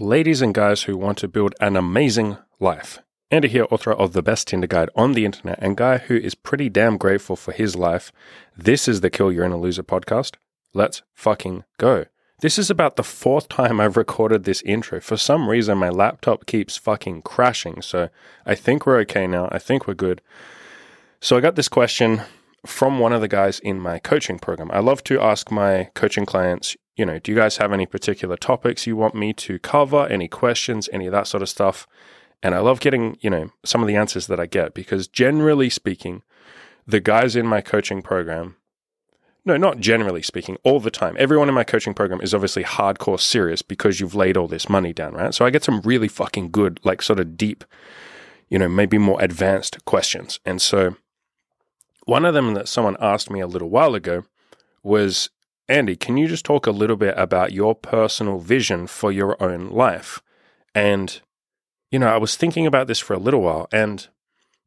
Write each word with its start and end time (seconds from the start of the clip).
Ladies 0.00 0.42
and 0.42 0.52
guys 0.52 0.82
who 0.82 0.96
want 0.96 1.18
to 1.18 1.28
build 1.28 1.54
an 1.60 1.76
amazing 1.76 2.36
life. 2.58 2.98
Andy 3.30 3.46
here, 3.46 3.64
author 3.70 3.92
of 3.92 4.12
the 4.12 4.24
best 4.24 4.48
Tinder 4.48 4.66
guide 4.66 4.90
on 4.96 5.12
the 5.12 5.24
internet, 5.24 5.56
and 5.62 5.76
guy 5.76 5.98
who 5.98 6.16
is 6.16 6.34
pretty 6.34 6.68
damn 6.68 6.96
grateful 6.96 7.36
for 7.36 7.52
his 7.52 7.76
life. 7.76 8.10
This 8.56 8.88
is 8.88 9.02
the 9.02 9.08
Kill 9.10 9.30
Your 9.30 9.44
Inner 9.44 9.56
Loser 9.56 9.84
podcast. 9.84 10.34
Let's 10.72 11.02
fucking 11.12 11.62
go. 11.78 12.06
This 12.40 12.58
is 12.58 12.70
about 12.70 12.96
the 12.96 13.04
fourth 13.04 13.48
time 13.48 13.80
I've 13.80 13.96
recorded 13.96 14.42
this 14.42 14.62
intro. 14.62 15.00
For 15.00 15.16
some 15.16 15.48
reason, 15.48 15.78
my 15.78 15.90
laptop 15.90 16.46
keeps 16.46 16.76
fucking 16.76 17.22
crashing. 17.22 17.80
So 17.80 18.08
I 18.44 18.56
think 18.56 18.86
we're 18.86 18.98
okay 19.02 19.28
now. 19.28 19.48
I 19.52 19.60
think 19.60 19.86
we're 19.86 19.94
good. 19.94 20.20
So 21.20 21.36
I 21.36 21.40
got 21.40 21.54
this 21.54 21.68
question 21.68 22.22
from 22.66 22.98
one 22.98 23.12
of 23.12 23.20
the 23.20 23.28
guys 23.28 23.60
in 23.60 23.78
my 23.78 24.00
coaching 24.00 24.40
program. 24.40 24.72
I 24.72 24.80
love 24.80 25.04
to 25.04 25.20
ask 25.20 25.52
my 25.52 25.90
coaching 25.94 26.26
clients, 26.26 26.76
you 26.96 27.04
know, 27.04 27.18
do 27.18 27.32
you 27.32 27.36
guys 27.36 27.56
have 27.56 27.72
any 27.72 27.86
particular 27.86 28.36
topics 28.36 28.86
you 28.86 28.96
want 28.96 29.14
me 29.14 29.32
to 29.34 29.58
cover? 29.58 30.06
Any 30.06 30.28
questions, 30.28 30.88
any 30.92 31.06
of 31.06 31.12
that 31.12 31.26
sort 31.26 31.42
of 31.42 31.48
stuff? 31.48 31.86
And 32.42 32.54
I 32.54 32.58
love 32.60 32.80
getting, 32.80 33.16
you 33.20 33.30
know, 33.30 33.50
some 33.64 33.80
of 33.80 33.88
the 33.88 33.96
answers 33.96 34.26
that 34.26 34.38
I 34.38 34.46
get 34.46 34.74
because 34.74 35.08
generally 35.08 35.70
speaking, 35.70 36.22
the 36.86 37.00
guys 37.00 37.36
in 37.36 37.46
my 37.46 37.60
coaching 37.60 38.02
program, 38.02 38.56
no, 39.44 39.56
not 39.56 39.80
generally 39.80 40.22
speaking, 40.22 40.56
all 40.62 40.78
the 40.78 40.90
time, 40.90 41.16
everyone 41.18 41.48
in 41.48 41.54
my 41.54 41.64
coaching 41.64 41.94
program 41.94 42.20
is 42.20 42.34
obviously 42.34 42.62
hardcore 42.62 43.20
serious 43.20 43.62
because 43.62 43.98
you've 43.98 44.14
laid 44.14 44.36
all 44.36 44.48
this 44.48 44.68
money 44.68 44.92
down, 44.92 45.14
right? 45.14 45.34
So 45.34 45.44
I 45.44 45.50
get 45.50 45.64
some 45.64 45.80
really 45.80 46.08
fucking 46.08 46.50
good, 46.50 46.80
like 46.84 47.02
sort 47.02 47.18
of 47.18 47.36
deep, 47.36 47.64
you 48.48 48.58
know, 48.58 48.68
maybe 48.68 48.98
more 48.98 49.20
advanced 49.20 49.84
questions. 49.84 50.38
And 50.44 50.62
so 50.62 50.96
one 52.04 52.24
of 52.24 52.34
them 52.34 52.54
that 52.54 52.68
someone 52.68 52.96
asked 53.00 53.30
me 53.30 53.40
a 53.40 53.46
little 53.46 53.70
while 53.70 53.94
ago 53.94 54.24
was 54.82 55.30
Andy, 55.68 55.96
can 55.96 56.16
you 56.16 56.28
just 56.28 56.44
talk 56.44 56.66
a 56.66 56.70
little 56.70 56.96
bit 56.96 57.14
about 57.16 57.52
your 57.52 57.74
personal 57.74 58.38
vision 58.38 58.86
for 58.86 59.10
your 59.10 59.42
own 59.42 59.70
life? 59.70 60.20
And, 60.74 61.20
you 61.90 61.98
know, 61.98 62.08
I 62.08 62.18
was 62.18 62.36
thinking 62.36 62.66
about 62.66 62.86
this 62.86 62.98
for 62.98 63.14
a 63.14 63.18
little 63.18 63.40
while, 63.40 63.68
and 63.72 64.06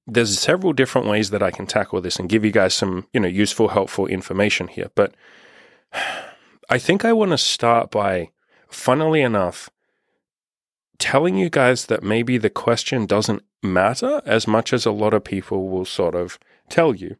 there's 0.08 0.40
several 0.40 0.74
different 0.74 1.08
ways 1.08 1.30
that 1.30 1.44
I 1.44 1.52
can 1.52 1.68
tackle 1.68 2.02
this 2.02 2.18
and 2.18 2.30
give 2.30 2.44
you 2.44 2.52
guys 2.52 2.74
some, 2.74 3.08
you 3.14 3.20
know, 3.20 3.28
useful, 3.28 3.68
helpful 3.68 4.08
information 4.08 4.70
here. 4.70 4.90
But 4.96 5.14
I 6.70 6.80
think 6.80 7.06
I 7.06 7.14
want 7.14 7.32
to 7.32 7.38
start 7.38 7.92
by, 7.92 8.32
funnily 8.68 9.22
enough, 9.22 9.70
telling 10.98 11.38
you 11.38 11.50
guys 11.50 11.86
that 11.86 12.04
maybe 12.04 12.38
the 12.38 12.50
question 12.50 13.06
doesn't 13.06 13.44
matter 13.62 14.22
as 14.26 14.48
much 14.48 14.74
as 14.74 14.86
a 14.86 14.92
lot 14.92 15.14
of 15.14 15.24
people 15.24 15.70
will 15.70 15.86
sort 15.86 16.16
of 16.16 16.40
tell 16.70 16.96
you. 16.96 17.18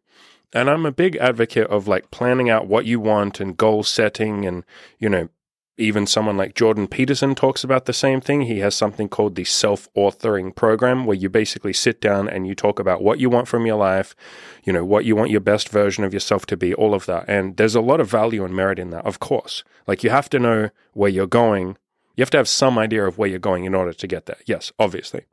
And 0.54 0.70
I'm 0.70 0.86
a 0.86 0.92
big 0.92 1.16
advocate 1.18 1.68
of 1.68 1.88
like 1.88 2.12
planning 2.12 2.50
out 2.50 2.68
what 2.68 2.86
you 2.86 3.00
want 3.00 3.40
and 3.40 3.58
goal 3.58 3.84
setting. 3.84 4.46
And, 4.46 4.64
you 4.98 5.10
know, 5.10 5.30
even 5.78 6.08
someone 6.08 6.38
like 6.38 6.56
Jordan 6.56 6.88
Peterson 6.88 7.36
talks 7.36 7.64
about 7.64 7.86
the 7.86 7.94
same 7.94 8.20
thing. 8.20 8.42
He 8.42 8.60
has 8.60 8.74
something 8.74 9.08
called 9.08 9.36
the 9.36 9.44
self 9.44 9.88
authoring 9.94 10.56
program 10.56 11.06
where 11.06 11.18
you 11.18 11.30
basically 11.30 11.74
sit 11.74 12.02
down 12.02 12.28
and 12.28 12.48
you 12.48 12.56
talk 12.56 12.80
about 12.80 13.04
what 13.04 13.20
you 13.20 13.30
want 13.30 13.48
from 13.48 13.66
your 13.66 13.76
life, 13.76 14.16
you 14.64 14.74
know, 14.74 14.84
what 14.84 15.06
you 15.06 15.16
want 15.16 15.30
your 15.30 15.40
best 15.40 15.70
version 15.70 16.04
of 16.04 16.14
yourself 16.14 16.46
to 16.48 16.58
be, 16.58 16.74
all 16.74 16.96
of 16.96 17.06
that. 17.06 17.26
And 17.28 17.58
there's 17.58 17.76
a 17.76 17.82
lot 17.82 18.00
of 18.00 18.10
value 18.10 18.44
and 18.44 18.56
merit 18.56 18.80
in 18.80 18.90
that, 18.90 19.06
of 19.06 19.20
course. 19.20 19.64
Like 19.86 20.04
you 20.04 20.10
have 20.10 20.30
to 20.30 20.40
know 20.40 20.70
where 20.94 21.12
you're 21.12 21.28
going. 21.28 21.78
You 22.16 22.24
have 22.24 22.32
to 22.32 22.38
have 22.38 22.50
some 22.50 22.80
idea 22.80 23.06
of 23.06 23.20
where 23.20 23.30
you're 23.30 23.38
going 23.38 23.66
in 23.66 23.76
order 23.76 23.94
to 23.94 24.08
get 24.08 24.26
there. 24.26 24.40
Yes, 24.48 24.72
obviously. 24.80 25.26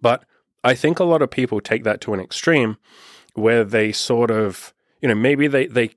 But 0.00 0.24
I 0.62 0.74
think 0.74 1.00
a 1.00 1.04
lot 1.04 1.22
of 1.22 1.30
people 1.30 1.60
take 1.60 1.82
that 1.82 2.00
to 2.02 2.14
an 2.14 2.20
extreme 2.20 2.76
where 3.34 3.64
they 3.64 3.92
sort 3.92 4.30
of, 4.30 4.72
you 5.00 5.08
know, 5.08 5.14
maybe 5.14 5.46
they, 5.46 5.66
they 5.66 5.90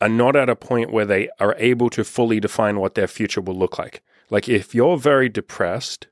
are 0.00 0.08
not 0.08 0.34
at 0.36 0.48
a 0.48 0.56
point 0.56 0.92
where 0.92 1.06
they 1.06 1.28
are 1.38 1.54
able 1.58 1.90
to 1.90 2.02
fully 2.04 2.40
define 2.40 2.80
what 2.80 2.94
their 2.94 3.06
future 3.06 3.40
will 3.40 3.56
look 3.56 3.78
like. 3.78 4.02
Like 4.30 4.48
if 4.48 4.74
you're 4.74 4.96
very 4.96 5.28
depressed, 5.28 6.06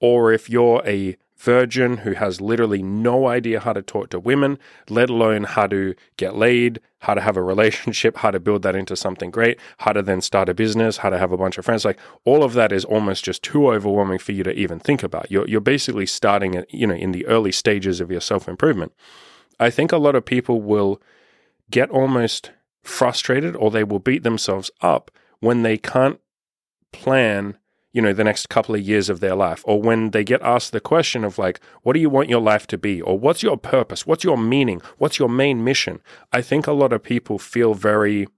or 0.00 0.32
if 0.32 0.50
you're 0.50 0.82
a 0.86 1.16
virgin 1.38 1.98
who 1.98 2.12
has 2.12 2.40
literally 2.40 2.82
no 2.82 3.28
idea 3.28 3.60
how 3.60 3.72
to 3.72 3.82
talk 3.82 4.10
to 4.10 4.18
women, 4.18 4.58
let 4.88 5.10
alone 5.10 5.44
how 5.44 5.66
to 5.66 5.94
get 6.16 6.34
laid, 6.34 6.80
how 7.00 7.14
to 7.14 7.20
have 7.20 7.36
a 7.36 7.42
relationship, 7.42 8.16
how 8.18 8.30
to 8.30 8.40
build 8.40 8.62
that 8.62 8.74
into 8.74 8.96
something 8.96 9.30
great, 9.30 9.58
how 9.78 9.92
to 9.92 10.02
then 10.02 10.20
start 10.20 10.48
a 10.48 10.54
business, 10.54 10.98
how 10.98 11.10
to 11.10 11.18
have 11.18 11.32
a 11.32 11.36
bunch 11.36 11.58
of 11.58 11.64
friends. 11.64 11.84
Like 11.84 11.98
all 12.24 12.42
of 12.42 12.54
that 12.54 12.72
is 12.72 12.84
almost 12.84 13.24
just 13.24 13.42
too 13.42 13.70
overwhelming 13.70 14.18
for 14.18 14.32
you 14.32 14.42
to 14.44 14.52
even 14.52 14.78
think 14.78 15.02
about. 15.02 15.30
You're 15.30 15.46
you're 15.48 15.60
basically 15.60 16.06
starting 16.06 16.56
at, 16.56 16.72
you 16.72 16.86
know, 16.86 16.94
in 16.94 17.12
the 17.12 17.26
early 17.26 17.52
stages 17.52 18.00
of 18.00 18.10
your 18.10 18.20
self-improvement. 18.20 18.92
I 19.58 19.70
think 19.70 19.92
a 19.92 19.98
lot 19.98 20.14
of 20.14 20.24
people 20.24 20.60
will 20.60 21.00
get 21.70 21.90
almost 21.90 22.50
frustrated 22.82 23.56
or 23.56 23.70
they 23.70 23.84
will 23.84 23.98
beat 23.98 24.22
themselves 24.22 24.70
up 24.80 25.10
when 25.40 25.62
they 25.62 25.76
can't 25.76 26.20
plan, 26.92 27.58
you 27.92 28.00
know, 28.00 28.12
the 28.12 28.24
next 28.24 28.48
couple 28.48 28.74
of 28.74 28.80
years 28.80 29.08
of 29.08 29.20
their 29.20 29.34
life 29.34 29.62
or 29.66 29.80
when 29.80 30.10
they 30.10 30.24
get 30.24 30.42
asked 30.42 30.72
the 30.72 30.80
question 30.80 31.24
of 31.24 31.38
like, 31.38 31.60
what 31.82 31.94
do 31.94 32.00
you 32.00 32.10
want 32.10 32.30
your 32.30 32.40
life 32.40 32.66
to 32.68 32.78
be? 32.78 33.00
Or 33.00 33.18
what's 33.18 33.42
your 33.42 33.56
purpose? 33.56 34.06
What's 34.06 34.24
your 34.24 34.38
meaning? 34.38 34.80
What's 34.98 35.18
your 35.18 35.28
main 35.28 35.64
mission? 35.64 36.00
I 36.32 36.42
think 36.42 36.66
a 36.66 36.72
lot 36.72 36.92
of 36.92 37.02
people 37.02 37.38
feel 37.38 37.74
very 37.74 38.28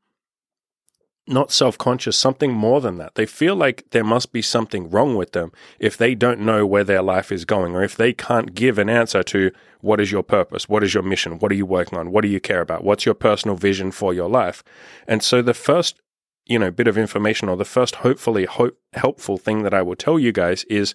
not 1.28 1.52
self 1.52 1.76
conscious, 1.78 2.16
something 2.16 2.52
more 2.52 2.80
than 2.80 2.98
that. 2.98 3.14
They 3.14 3.26
feel 3.26 3.54
like 3.54 3.84
there 3.90 4.04
must 4.04 4.32
be 4.32 4.42
something 4.42 4.90
wrong 4.90 5.16
with 5.16 5.32
them 5.32 5.52
if 5.78 5.96
they 5.96 6.14
don't 6.14 6.40
know 6.40 6.66
where 6.66 6.84
their 6.84 7.02
life 7.02 7.30
is 7.30 7.44
going 7.44 7.74
or 7.74 7.82
if 7.82 7.96
they 7.96 8.12
can't 8.12 8.54
give 8.54 8.78
an 8.78 8.88
answer 8.88 9.22
to 9.24 9.50
what 9.80 10.00
is 10.00 10.10
your 10.10 10.22
purpose? 10.22 10.68
What 10.68 10.82
is 10.82 10.94
your 10.94 11.02
mission? 11.02 11.38
What 11.38 11.52
are 11.52 11.56
you 11.56 11.66
working 11.66 11.98
on? 11.98 12.10
What 12.10 12.22
do 12.22 12.28
you 12.28 12.40
care 12.40 12.60
about? 12.60 12.84
What's 12.84 13.06
your 13.06 13.14
personal 13.14 13.56
vision 13.56 13.90
for 13.90 14.12
your 14.12 14.28
life? 14.28 14.64
And 15.06 15.22
so 15.22 15.40
the 15.42 15.54
first, 15.54 16.00
you 16.46 16.58
know, 16.58 16.70
bit 16.70 16.88
of 16.88 16.98
information 16.98 17.48
or 17.48 17.56
the 17.56 17.64
first 17.64 17.96
hopefully 17.96 18.46
hope, 18.46 18.78
helpful 18.94 19.38
thing 19.38 19.62
that 19.62 19.74
I 19.74 19.82
will 19.82 19.96
tell 19.96 20.18
you 20.18 20.32
guys 20.32 20.64
is 20.64 20.94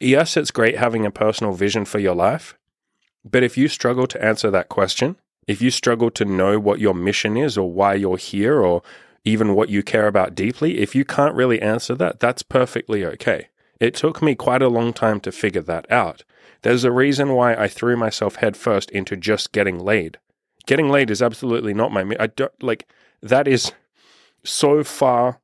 yes, 0.00 0.36
it's 0.36 0.50
great 0.50 0.78
having 0.78 1.06
a 1.06 1.10
personal 1.10 1.52
vision 1.52 1.84
for 1.84 1.98
your 1.98 2.14
life. 2.14 2.56
But 3.24 3.42
if 3.42 3.56
you 3.56 3.68
struggle 3.68 4.06
to 4.08 4.22
answer 4.22 4.50
that 4.50 4.68
question, 4.68 5.16
if 5.46 5.62
you 5.62 5.70
struggle 5.70 6.10
to 6.12 6.24
know 6.24 6.58
what 6.58 6.80
your 6.80 6.94
mission 6.94 7.36
is 7.36 7.56
or 7.56 7.70
why 7.70 7.94
you're 7.94 8.16
here 8.16 8.60
or 8.60 8.82
even 9.24 9.54
what 9.54 9.70
you 9.70 9.82
care 9.82 10.06
about 10.06 10.34
deeply, 10.34 10.78
if 10.78 10.94
you 10.94 11.04
can't 11.04 11.34
really 11.34 11.60
answer 11.60 11.94
that, 11.94 12.20
that's 12.20 12.42
perfectly 12.42 13.04
okay. 13.04 13.48
It 13.80 13.94
took 13.94 14.22
me 14.22 14.34
quite 14.34 14.62
a 14.62 14.68
long 14.68 14.92
time 14.92 15.20
to 15.20 15.32
figure 15.32 15.62
that 15.62 15.90
out. 15.90 16.24
There's 16.62 16.84
a 16.84 16.92
reason 16.92 17.32
why 17.32 17.54
I 17.54 17.68
threw 17.68 17.96
myself 17.96 18.36
headfirst 18.36 18.90
into 18.90 19.16
just 19.16 19.52
getting 19.52 19.78
laid. 19.78 20.18
Getting 20.66 20.88
laid 20.88 21.10
is 21.10 21.20
absolutely 21.20 21.74
not 21.74 21.92
my 21.92 22.16
I 22.18 22.28
don't 22.28 22.62
like 22.62 22.86
that 23.22 23.48
is 23.48 23.72
so 24.44 24.84
far 24.84 25.40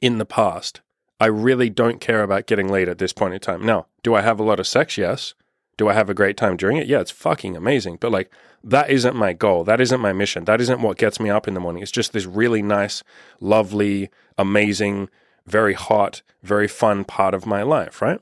in 0.00 0.18
the 0.18 0.26
past. 0.26 0.80
I 1.18 1.26
really 1.26 1.68
don't 1.68 2.00
care 2.00 2.22
about 2.22 2.46
getting 2.46 2.68
laid 2.68 2.88
at 2.88 2.98
this 2.98 3.12
point 3.12 3.34
in 3.34 3.40
time. 3.40 3.64
Now, 3.64 3.86
do 4.02 4.14
I 4.14 4.22
have 4.22 4.40
a 4.40 4.42
lot 4.44 4.60
of 4.60 4.66
sex? 4.66 4.96
Yes. 4.96 5.34
Do 5.80 5.88
I 5.88 5.94
have 5.94 6.10
a 6.10 6.14
great 6.14 6.36
time 6.36 6.58
during 6.58 6.76
it? 6.76 6.88
Yeah, 6.88 7.00
it's 7.00 7.10
fucking 7.10 7.56
amazing. 7.56 7.96
But 8.02 8.12
like, 8.12 8.30
that 8.62 8.90
isn't 8.90 9.16
my 9.16 9.32
goal. 9.32 9.64
That 9.64 9.80
isn't 9.80 9.98
my 9.98 10.12
mission. 10.12 10.44
That 10.44 10.60
isn't 10.60 10.82
what 10.82 10.98
gets 10.98 11.18
me 11.18 11.30
up 11.30 11.48
in 11.48 11.54
the 11.54 11.60
morning. 11.60 11.82
It's 11.82 11.90
just 11.90 12.12
this 12.12 12.26
really 12.26 12.60
nice, 12.60 13.02
lovely, 13.40 14.10
amazing, 14.36 15.08
very 15.46 15.72
hot, 15.72 16.20
very 16.42 16.68
fun 16.68 17.06
part 17.06 17.32
of 17.32 17.46
my 17.46 17.62
life, 17.62 18.02
right? 18.02 18.20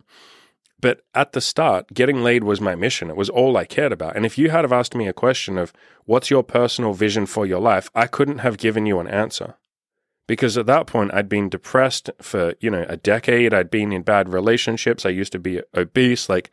But 0.81 1.01
at 1.15 1.33
the 1.33 1.41
start, 1.41 1.93
getting 1.93 2.23
laid 2.23 2.45
was 2.45 2.61
my 2.61 2.77
mission. 2.77 3.11
It 3.11 3.17
was 3.17 3.29
all 3.29 3.57
I 3.57 3.65
cared 3.65 3.91
about. 3.91 4.15
And 4.15 4.25
if 4.25 4.39
you 4.39 4.51
had 4.51 4.63
have 4.63 4.73
asked 4.73 4.95
me 4.95 5.09
a 5.09 5.13
question 5.13 5.59
of 5.59 5.73
what's 6.05 6.31
your 6.31 6.45
personal 6.45 6.93
vision 6.93 7.27
for 7.27 7.45
your 7.45 7.61
life, 7.61 7.91
I 7.93 8.07
couldn't 8.07 8.39
have 8.39 8.57
given 8.57 8.87
you 8.87 9.01
an 9.01 9.09
answer. 9.09 9.57
Because 10.29 10.57
at 10.57 10.67
that 10.67 10.87
point, 10.87 11.13
I'd 11.13 11.29
been 11.29 11.49
depressed 11.49 12.09
for, 12.23 12.55
you 12.61 12.71
know, 12.71 12.87
a 12.89 12.97
decade. 12.97 13.53
I'd 13.53 13.69
been 13.69 13.93
in 13.93 14.03
bad 14.03 14.33
relationships. 14.33 15.05
I 15.05 15.09
used 15.09 15.33
to 15.33 15.41
be 15.41 15.61
obese. 15.75 16.29
Like, 16.29 16.53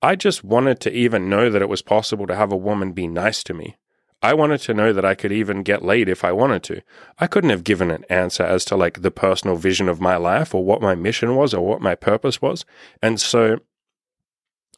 I 0.00 0.14
just 0.14 0.44
wanted 0.44 0.80
to 0.80 0.92
even 0.92 1.28
know 1.28 1.50
that 1.50 1.62
it 1.62 1.68
was 1.68 1.82
possible 1.82 2.26
to 2.26 2.36
have 2.36 2.52
a 2.52 2.56
woman 2.56 2.92
be 2.92 3.06
nice 3.06 3.42
to 3.44 3.54
me. 3.54 3.76
I 4.20 4.34
wanted 4.34 4.60
to 4.62 4.74
know 4.74 4.92
that 4.92 5.04
I 5.04 5.14
could 5.14 5.30
even 5.30 5.62
get 5.62 5.84
laid 5.84 6.08
if 6.08 6.24
I 6.24 6.32
wanted 6.32 6.62
to. 6.64 6.82
I 7.18 7.28
couldn't 7.28 7.50
have 7.50 7.62
given 7.62 7.90
an 7.90 8.04
answer 8.08 8.42
as 8.42 8.64
to 8.66 8.76
like 8.76 9.02
the 9.02 9.12
personal 9.12 9.56
vision 9.56 9.88
of 9.88 10.00
my 10.00 10.16
life 10.16 10.54
or 10.54 10.64
what 10.64 10.82
my 10.82 10.94
mission 10.94 11.36
was 11.36 11.54
or 11.54 11.64
what 11.64 11.80
my 11.80 11.94
purpose 11.94 12.42
was. 12.42 12.64
And 13.00 13.20
so, 13.20 13.58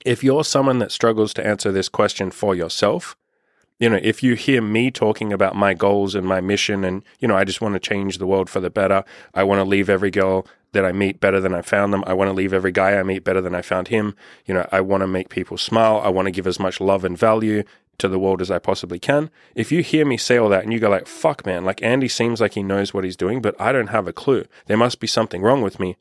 if 0.05 0.23
you're 0.25 0.45
someone 0.45 0.79
that 0.79 0.93
struggles 0.93 1.33
to 1.35 1.47
answer 1.47 1.73
this 1.73 1.89
question 1.89 2.31
for 2.31 2.55
yourself, 2.55 3.17
you 3.81 3.89
know, 3.89 3.99
if 4.03 4.23
you 4.23 4.35
hear 4.35 4.61
me 4.61 4.91
talking 4.91 5.33
about 5.33 5.57
my 5.57 5.73
goals 5.75 6.15
and 6.15 6.27
my 6.27 6.41
mission 6.41 6.85
and, 6.85 7.03
you 7.19 7.27
know, 7.27 7.37
I 7.37 7.45
just 7.45 7.63
want 7.63 7.75
to 7.75 7.81
change 7.81 8.19
the 8.19 8.27
world 8.27 8.51
for 8.51 8.61
the 8.61 8.71
better, 8.71 9.03
I 9.35 9.43
want 9.43 9.59
to 9.59 9.65
leave 9.65 9.89
every 9.89 10.11
girl 10.11 10.47
that 10.73 10.85
I 10.85 10.93
meet 10.93 11.19
better 11.19 11.41
than 11.41 11.55
I 11.55 11.63
found 11.63 11.93
them. 11.93 12.05
I 12.07 12.13
want 12.13 12.29
to 12.29 12.35
leave 12.35 12.53
every 12.53 12.73
guy 12.73 12.97
I 12.97 13.03
meet 13.03 13.25
better 13.25 13.41
than 13.41 13.55
I 13.55 13.63
found 13.63 13.89
him. 13.89 14.15
You 14.47 14.55
know, 14.55 14.69
I 14.71 14.83
want 14.83 15.01
to 15.01 15.07
make 15.07 15.31
people 15.31 15.57
smile. 15.57 16.01
I 16.05 16.11
want 16.11 16.27
to 16.27 16.31
give 16.31 16.47
as 16.47 16.61
much 16.61 16.81
love 16.81 17.05
and 17.05 17.19
value 17.19 17.65
to 17.99 18.09
the 18.09 18.19
world 18.19 18.41
as 18.41 18.51
I 18.51 18.59
possibly 18.59 18.99
can. 18.99 19.31
If 19.55 19.73
you 19.73 19.83
hear 19.83 20.05
me 20.05 20.17
say 20.19 20.37
all 20.37 20.49
that 20.51 20.63
and 20.63 20.73
you 20.73 20.79
go 20.79 20.91
like, 20.91 21.07
fuck 21.07 21.47
man, 21.47 21.65
like 21.65 21.83
Andy 21.83 22.09
seems 22.09 22.41
like 22.41 22.55
he 22.55 22.63
knows 22.63 22.93
what 22.93 23.05
he's 23.05 23.17
doing, 23.17 23.41
but 23.41 23.59
I 23.61 23.73
don't 23.73 23.89
have 23.89 24.07
a 24.07 24.13
clue. 24.13 24.45
There 24.67 24.77
must 24.77 25.01
be 25.01 25.07
something 25.07 25.43
wrong 25.43 25.63
with 25.63 25.81
me. 25.81 25.97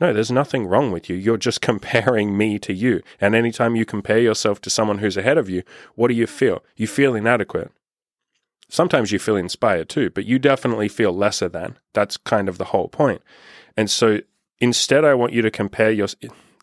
No, 0.00 0.12
there's 0.12 0.30
nothing 0.30 0.66
wrong 0.66 0.90
with 0.90 1.08
you. 1.08 1.16
You're 1.16 1.38
just 1.38 1.60
comparing 1.70 2.36
me 2.36 2.58
to 2.60 2.72
you. 2.72 3.02
And 3.20 3.34
anytime 3.34 3.76
you 3.76 3.84
compare 3.84 4.18
yourself 4.18 4.60
to 4.62 4.70
someone 4.70 4.98
who's 4.98 5.16
ahead 5.16 5.38
of 5.38 5.48
you, 5.48 5.62
what 5.94 6.08
do 6.08 6.14
you 6.14 6.26
feel? 6.26 6.62
You 6.76 6.86
feel 6.86 7.14
inadequate. 7.14 7.72
Sometimes 8.68 9.12
you 9.12 9.18
feel 9.18 9.36
inspired 9.36 9.88
too, 9.88 10.10
but 10.10 10.24
you 10.24 10.38
definitely 10.38 10.88
feel 10.88 11.12
lesser 11.12 11.48
than. 11.48 11.78
That's 11.94 12.16
kind 12.16 12.48
of 12.48 12.58
the 12.58 12.66
whole 12.66 12.88
point. 12.88 13.22
And 13.76 13.88
so 13.88 14.20
instead, 14.58 15.04
I 15.04 15.14
want 15.14 15.32
you 15.32 15.42
to 15.42 15.50
compare 15.50 15.90
your. 15.90 16.08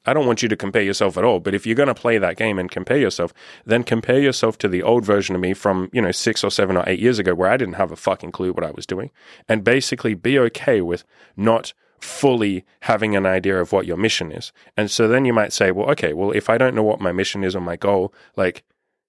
I 0.06 0.13
don't 0.13 0.27
want 0.27 0.44
you 0.44 0.50
to 0.50 0.57
compare 0.57 0.81
yourself 0.81 1.18
at 1.18 1.24
all, 1.24 1.39
but 1.39 1.56
if 1.56 1.65
you're 1.65 1.77
going 1.77 1.88
to 1.88 1.95
play 1.95 2.18
that 2.18 2.35
game 2.35 2.59
and 2.59 2.69
compare 2.69 2.97
yourself, 2.97 3.33
then 3.65 3.85
compare 3.85 4.19
yourself 4.19 4.57
to 4.57 4.68
the 4.68 4.83
old 4.83 5.06
version 5.06 5.33
of 5.33 5.39
me 5.39 5.53
from, 5.53 5.89
you 5.94 6.01
know, 6.01 6.12
six 6.12 6.44
or 6.44 6.51
seven 6.51 6.75
or 6.75 6.83
eight 6.88 7.00
years 7.00 7.19
ago 7.19 7.33
where 7.33 7.50
I 7.50 7.56
didn't 7.56 7.75
have 7.75 7.89
a 7.89 7.95
fucking 7.95 8.33
clue 8.33 8.51
what 8.51 8.65
I 8.65 8.71
was 8.71 8.85
doing. 8.85 9.12
And 9.47 9.63
basically 9.63 10.13
be 10.13 10.38
okay 10.39 10.81
with 10.81 11.06
not 11.38 11.71
fully 12.03 12.65
having 12.81 13.15
an 13.15 13.25
idea 13.25 13.59
of 13.59 13.71
what 13.71 13.85
your 13.85 13.97
mission 13.97 14.31
is. 14.31 14.51
And 14.75 14.91
so 14.91 15.07
then 15.07 15.25
you 15.25 15.33
might 15.33 15.53
say, 15.53 15.71
well, 15.71 15.89
okay, 15.91 16.13
well, 16.13 16.31
if 16.31 16.50
I 16.50 16.57
don't 16.57 16.75
know 16.75 16.83
what 16.83 17.01
my 17.01 17.11
mission 17.11 17.44
is 17.44 17.55
or 17.55 17.61
my 17.61 17.75
goal, 17.75 18.13
like, 18.35 18.63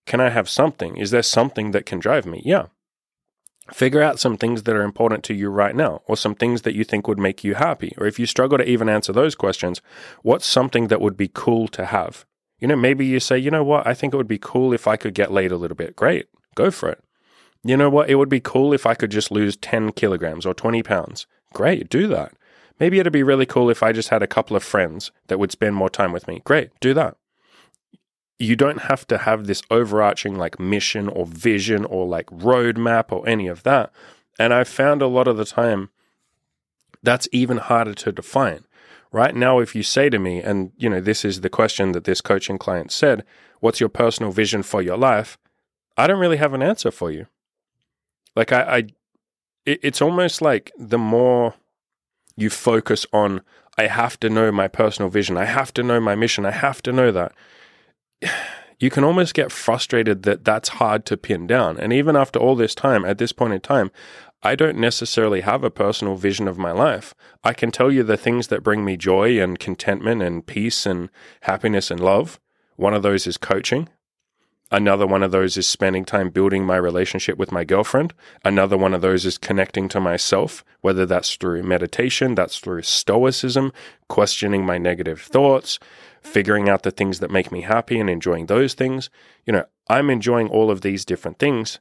can 0.06 0.20
I 0.20 0.30
have 0.30 0.48
something? 0.48 0.96
Is 0.96 1.10
there 1.10 1.22
something 1.22 1.70
that 1.72 1.86
can 1.86 1.98
drive 1.98 2.26
me? 2.26 2.42
Yeah. 2.44 2.66
Figure 3.72 4.02
out 4.02 4.20
some 4.20 4.36
things 4.36 4.64
that 4.64 4.76
are 4.76 4.82
important 4.82 5.24
to 5.24 5.34
you 5.34 5.48
right 5.48 5.74
now, 5.74 6.02
or 6.06 6.18
some 6.18 6.34
things 6.34 6.62
that 6.62 6.74
you 6.74 6.84
think 6.84 7.08
would 7.08 7.18
make 7.18 7.42
you 7.42 7.54
happy. 7.54 7.94
Or 7.96 8.06
if 8.06 8.18
you 8.18 8.26
struggle 8.26 8.58
to 8.58 8.68
even 8.68 8.90
answer 8.90 9.12
those 9.12 9.34
questions, 9.34 9.80
what's 10.22 10.44
something 10.44 10.88
that 10.88 11.00
would 11.00 11.16
be 11.16 11.30
cool 11.32 11.68
to 11.68 11.86
have? 11.86 12.26
You 12.60 12.68
know, 12.68 12.76
maybe 12.76 13.06
you 13.06 13.20
say, 13.20 13.38
you 13.38 13.50
know 13.50 13.64
what, 13.64 13.86
I 13.86 13.94
think 13.94 14.12
it 14.12 14.18
would 14.18 14.28
be 14.28 14.38
cool 14.38 14.74
if 14.74 14.86
I 14.86 14.96
could 14.96 15.14
get 15.14 15.32
laid 15.32 15.50
a 15.50 15.56
little 15.56 15.76
bit. 15.76 15.96
Great, 15.96 16.26
go 16.54 16.70
for 16.70 16.90
it. 16.90 17.02
You 17.62 17.78
know 17.78 17.88
what, 17.88 18.10
it 18.10 18.16
would 18.16 18.28
be 18.28 18.40
cool 18.40 18.74
if 18.74 18.84
I 18.84 18.94
could 18.94 19.10
just 19.10 19.30
lose 19.30 19.56
10 19.56 19.92
kilograms 19.92 20.44
or 20.44 20.52
20 20.52 20.82
pounds. 20.82 21.26
Great, 21.54 21.88
do 21.88 22.06
that. 22.08 22.32
Maybe 22.80 22.98
it'd 22.98 23.12
be 23.12 23.22
really 23.22 23.46
cool 23.46 23.70
if 23.70 23.82
I 23.82 23.92
just 23.92 24.08
had 24.08 24.22
a 24.22 24.26
couple 24.26 24.56
of 24.56 24.64
friends 24.64 25.12
that 25.28 25.38
would 25.38 25.52
spend 25.52 25.76
more 25.76 25.90
time 25.90 26.12
with 26.12 26.26
me. 26.26 26.42
Great, 26.44 26.70
do 26.80 26.92
that 26.94 27.16
you 28.38 28.56
don't 28.56 28.82
have 28.82 29.06
to 29.06 29.18
have 29.18 29.46
this 29.46 29.62
overarching 29.70 30.36
like 30.36 30.58
mission 30.58 31.08
or 31.08 31.26
vision 31.26 31.84
or 31.84 32.06
like 32.06 32.26
roadmap 32.26 33.12
or 33.12 33.26
any 33.28 33.46
of 33.46 33.62
that. 33.62 33.92
And 34.38 34.52
I've 34.52 34.68
found 34.68 35.02
a 35.02 35.06
lot 35.06 35.28
of 35.28 35.36
the 35.36 35.44
time 35.44 35.90
that's 37.02 37.28
even 37.32 37.58
harder 37.58 37.94
to 37.94 38.12
define. 38.12 38.64
Right 39.12 39.34
now, 39.34 39.60
if 39.60 39.76
you 39.76 39.84
say 39.84 40.10
to 40.10 40.18
me, 40.18 40.42
and 40.42 40.72
you 40.76 40.88
know, 40.88 41.00
this 41.00 41.24
is 41.24 41.42
the 41.42 41.50
question 41.50 41.92
that 41.92 42.04
this 42.04 42.20
coaching 42.20 42.58
client 42.58 42.90
said, 42.90 43.24
what's 43.60 43.78
your 43.78 43.88
personal 43.88 44.32
vision 44.32 44.64
for 44.64 44.82
your 44.82 44.96
life? 44.96 45.38
I 45.96 46.08
don't 46.08 46.18
really 46.18 46.38
have 46.38 46.54
an 46.54 46.62
answer 46.62 46.90
for 46.90 47.12
you. 47.12 47.26
Like 48.34 48.50
I, 48.50 48.62
I 48.62 48.78
it, 49.64 49.78
it's 49.82 50.02
almost 50.02 50.42
like 50.42 50.72
the 50.76 50.98
more 50.98 51.54
you 52.36 52.50
focus 52.50 53.06
on, 53.12 53.42
I 53.76 53.86
have 53.86 54.18
to 54.20 54.30
know 54.30 54.52
my 54.52 54.68
personal 54.68 55.08
vision, 55.08 55.36
I 55.36 55.44
have 55.44 55.72
to 55.74 55.82
know 55.82 56.00
my 56.00 56.14
mission, 56.14 56.46
I 56.46 56.52
have 56.52 56.82
to 56.82 56.92
know 56.92 57.10
that 57.12 57.32
you 58.78 58.90
can 58.90 59.04
almost 59.04 59.34
get 59.34 59.52
frustrated 59.52 60.22
that 60.24 60.44
that's 60.44 60.68
hard 60.70 61.04
to 61.06 61.16
pin 61.16 61.46
down. 61.46 61.78
And 61.78 61.92
even 61.92 62.16
after 62.16 62.38
all 62.38 62.56
this 62.56 62.74
time, 62.74 63.04
at 63.04 63.18
this 63.18 63.32
point 63.32 63.54
in 63.54 63.60
time, 63.60 63.90
I 64.42 64.54
don't 64.56 64.76
necessarily 64.76 65.40
have 65.40 65.64
a 65.64 65.70
personal 65.70 66.16
vision 66.16 66.46
of 66.48 66.58
my 66.58 66.70
life. 66.70 67.14
I 67.42 67.54
can 67.54 67.70
tell 67.70 67.90
you 67.90 68.02
the 68.02 68.18
things 68.18 68.48
that 68.48 68.62
bring 68.62 68.84
me 68.84 68.98
joy 68.98 69.40
and 69.40 69.58
contentment 69.58 70.20
and 70.22 70.46
peace 70.46 70.84
and 70.84 71.08
happiness 71.42 71.90
and 71.90 71.98
love. 71.98 72.38
One 72.76 72.92
of 72.92 73.02
those 73.02 73.26
is 73.26 73.38
coaching. 73.38 73.88
Another 74.70 75.06
one 75.06 75.22
of 75.22 75.30
those 75.30 75.56
is 75.56 75.68
spending 75.68 76.04
time 76.04 76.30
building 76.30 76.64
my 76.64 76.76
relationship 76.76 77.38
with 77.38 77.52
my 77.52 77.64
girlfriend. 77.64 78.14
Another 78.44 78.76
one 78.76 78.94
of 78.94 79.02
those 79.02 79.24
is 79.24 79.38
connecting 79.38 79.88
to 79.90 80.00
myself, 80.00 80.64
whether 80.80 81.06
that's 81.06 81.36
through 81.36 81.62
meditation, 81.62 82.34
that's 82.34 82.58
through 82.58 82.82
stoicism, 82.82 83.72
questioning 84.08 84.64
my 84.64 84.78
negative 84.78 85.20
thoughts, 85.20 85.78
figuring 86.22 86.68
out 86.68 86.82
the 86.82 86.90
things 86.90 87.20
that 87.20 87.30
make 87.30 87.52
me 87.52 87.60
happy 87.60 88.00
and 88.00 88.08
enjoying 88.08 88.46
those 88.46 88.74
things. 88.74 89.10
You 89.46 89.52
know, 89.52 89.64
I'm 89.88 90.10
enjoying 90.10 90.48
all 90.48 90.70
of 90.70 90.80
these 90.80 91.04
different 91.04 91.38
things. 91.38 91.78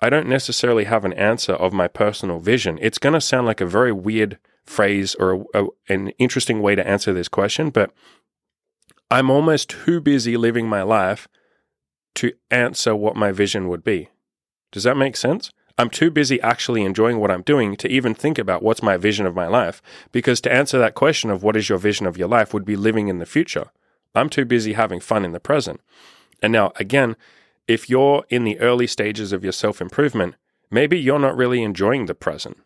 I 0.00 0.10
don't 0.10 0.28
necessarily 0.28 0.84
have 0.84 1.04
an 1.04 1.12
answer 1.12 1.52
of 1.52 1.72
my 1.72 1.88
personal 1.88 2.40
vision. 2.40 2.78
It's 2.80 2.98
going 2.98 3.12
to 3.12 3.20
sound 3.20 3.46
like 3.46 3.60
a 3.60 3.66
very 3.66 3.92
weird 3.92 4.38
phrase 4.64 5.14
or 5.16 5.46
a, 5.54 5.64
a, 5.64 5.68
an 5.88 6.08
interesting 6.18 6.62
way 6.62 6.74
to 6.74 6.86
answer 6.86 7.12
this 7.12 7.28
question, 7.28 7.70
but 7.70 7.92
I'm 9.10 9.30
almost 9.30 9.70
too 9.70 10.00
busy 10.00 10.36
living 10.36 10.66
my 10.66 10.82
life 10.82 11.28
to 12.16 12.32
answer 12.50 12.94
what 12.94 13.16
my 13.16 13.32
vision 13.32 13.68
would 13.68 13.84
be. 13.84 14.08
Does 14.72 14.84
that 14.84 14.96
make 14.96 15.16
sense? 15.16 15.50
I'm 15.76 15.90
too 15.90 16.10
busy 16.10 16.40
actually 16.40 16.84
enjoying 16.84 17.18
what 17.18 17.32
I'm 17.32 17.42
doing 17.42 17.74
to 17.76 17.88
even 17.88 18.14
think 18.14 18.38
about 18.38 18.62
what's 18.62 18.82
my 18.82 18.96
vision 18.96 19.26
of 19.26 19.34
my 19.34 19.48
life. 19.48 19.82
Because 20.12 20.40
to 20.42 20.52
answer 20.52 20.78
that 20.78 20.94
question 20.94 21.30
of 21.30 21.42
what 21.42 21.56
is 21.56 21.68
your 21.68 21.78
vision 21.78 22.06
of 22.06 22.16
your 22.16 22.28
life 22.28 22.54
would 22.54 22.64
be 22.64 22.76
living 22.76 23.08
in 23.08 23.18
the 23.18 23.26
future. 23.26 23.70
I'm 24.14 24.28
too 24.28 24.44
busy 24.44 24.74
having 24.74 25.00
fun 25.00 25.24
in 25.24 25.32
the 25.32 25.40
present. 25.40 25.80
And 26.40 26.52
now, 26.52 26.72
again, 26.76 27.16
if 27.66 27.90
you're 27.90 28.24
in 28.28 28.44
the 28.44 28.60
early 28.60 28.86
stages 28.86 29.32
of 29.32 29.42
your 29.42 29.52
self 29.52 29.80
improvement, 29.80 30.36
maybe 30.70 30.98
you're 30.98 31.18
not 31.18 31.36
really 31.36 31.62
enjoying 31.62 32.06
the 32.06 32.14
present. 32.14 32.58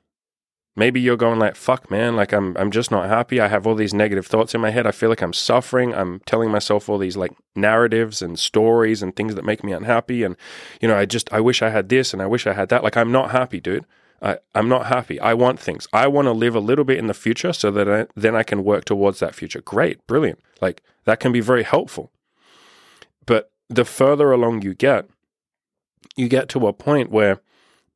Maybe 0.79 1.01
you're 1.01 1.17
going 1.17 1.41
like, 1.41 1.57
fuck, 1.57 1.91
man, 1.91 2.15
like 2.15 2.33
I'm, 2.33 2.57
I'm 2.57 2.71
just 2.71 2.93
not 2.93 3.09
happy. 3.09 3.41
I 3.41 3.49
have 3.49 3.67
all 3.67 3.75
these 3.75 3.93
negative 3.93 4.29
thoughts 4.29 4.55
in 4.55 4.61
my 4.61 4.71
head. 4.71 4.87
I 4.87 4.93
feel 4.93 5.09
like 5.09 5.23
I'm 5.23 5.33
suffering. 5.33 5.93
I'm 5.93 6.21
telling 6.21 6.53
myself 6.53 6.89
all 6.89 6.99
these 6.99 7.17
like 7.17 7.33
narratives 7.57 8.23
and 8.23 8.39
stories 8.39 9.03
and 9.03 9.17
things 9.17 9.35
that 9.35 9.45
make 9.45 9.65
me 9.65 9.73
unhappy. 9.73 10.23
And, 10.23 10.37
you 10.81 10.87
know, 10.87 10.97
I 10.97 11.05
just, 11.05 11.33
I 11.33 11.41
wish 11.41 11.63
I 11.63 11.71
had 11.71 11.89
this 11.89 12.13
and 12.13 12.23
I 12.23 12.27
wish 12.27 12.47
I 12.47 12.53
had 12.53 12.69
that. 12.69 12.85
Like, 12.85 12.97
I'm 12.97 13.11
not 13.11 13.33
happy, 13.33 13.61
dude. 13.61 13.87
I, 14.23 14.39
I'm 14.55 14.69
not 14.69 14.87
happy. 14.87 15.19
I 15.19 15.35
want 15.35 15.59
things. 15.59 15.89
I 15.93 16.07
want 16.07 16.27
to 16.27 16.33
live 16.33 16.55
a 16.55 16.61
little 16.61 16.85
bit 16.85 16.99
in 16.99 17.09
the 17.09 17.15
future 17.15 17.53
so 17.53 17.73
that 17.73 17.89
I, 17.89 18.07
then 18.15 18.37
I 18.37 18.45
can 18.45 18.63
work 18.63 18.85
towards 18.85 19.19
that 19.19 19.35
future. 19.35 19.61
Great, 19.61 20.07
brilliant. 20.07 20.39
Like, 20.61 20.81
that 21.07 21.19
can 21.19 21.33
be 21.33 21.41
very 21.41 21.65
helpful. 21.65 22.13
But 23.27 23.51
the 23.69 23.85
further 23.85 24.31
along 24.31 24.63
you 24.63 24.75
get, 24.75 25.09
you 26.15 26.29
get 26.29 26.49
to 26.51 26.69
a 26.69 26.73
point 26.73 27.11
where 27.11 27.41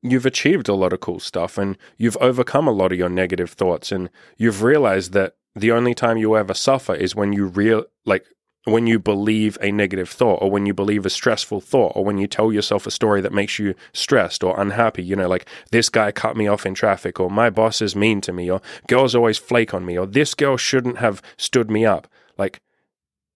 you've 0.02 0.26
achieved 0.26 0.68
a 0.68 0.74
lot 0.74 0.92
of 0.92 1.00
cool 1.00 1.20
stuff 1.20 1.56
and 1.56 1.78
you've 1.96 2.16
overcome 2.18 2.66
a 2.66 2.72
lot 2.72 2.92
of 2.92 2.98
your 2.98 3.08
negative 3.08 3.50
thoughts 3.50 3.92
and 3.92 4.10
you've 4.36 4.62
realized 4.62 5.12
that 5.12 5.36
the 5.54 5.72
only 5.72 5.94
time 5.94 6.16
you 6.16 6.36
ever 6.36 6.54
suffer 6.54 6.94
is 6.94 7.14
when 7.14 7.32
you 7.32 7.46
real 7.46 7.84
like 8.04 8.26
when 8.64 8.86
you 8.86 8.98
believe 8.98 9.58
a 9.60 9.72
negative 9.72 10.08
thought 10.08 10.40
or 10.40 10.50
when 10.50 10.66
you 10.66 10.74
believe 10.74 11.04
a 11.04 11.10
stressful 11.10 11.60
thought 11.60 11.92
or 11.96 12.04
when 12.04 12.16
you 12.16 12.26
tell 12.26 12.52
yourself 12.52 12.86
a 12.86 12.92
story 12.92 13.20
that 13.20 13.32
makes 13.32 13.58
you 13.58 13.74
stressed 13.92 14.44
or 14.44 14.58
unhappy 14.60 15.02
you 15.02 15.16
know 15.16 15.28
like 15.28 15.48
this 15.70 15.88
guy 15.88 16.12
cut 16.12 16.36
me 16.36 16.46
off 16.46 16.64
in 16.64 16.74
traffic 16.74 17.18
or 17.18 17.30
my 17.30 17.50
boss 17.50 17.82
is 17.82 17.96
mean 17.96 18.20
to 18.20 18.32
me 18.32 18.50
or 18.50 18.60
girls 18.86 19.14
always 19.14 19.38
flake 19.38 19.74
on 19.74 19.84
me 19.84 19.98
or 19.98 20.06
this 20.06 20.34
girl 20.34 20.56
shouldn't 20.56 20.98
have 20.98 21.22
stood 21.36 21.70
me 21.70 21.84
up. 21.84 22.06
Like 22.38 22.60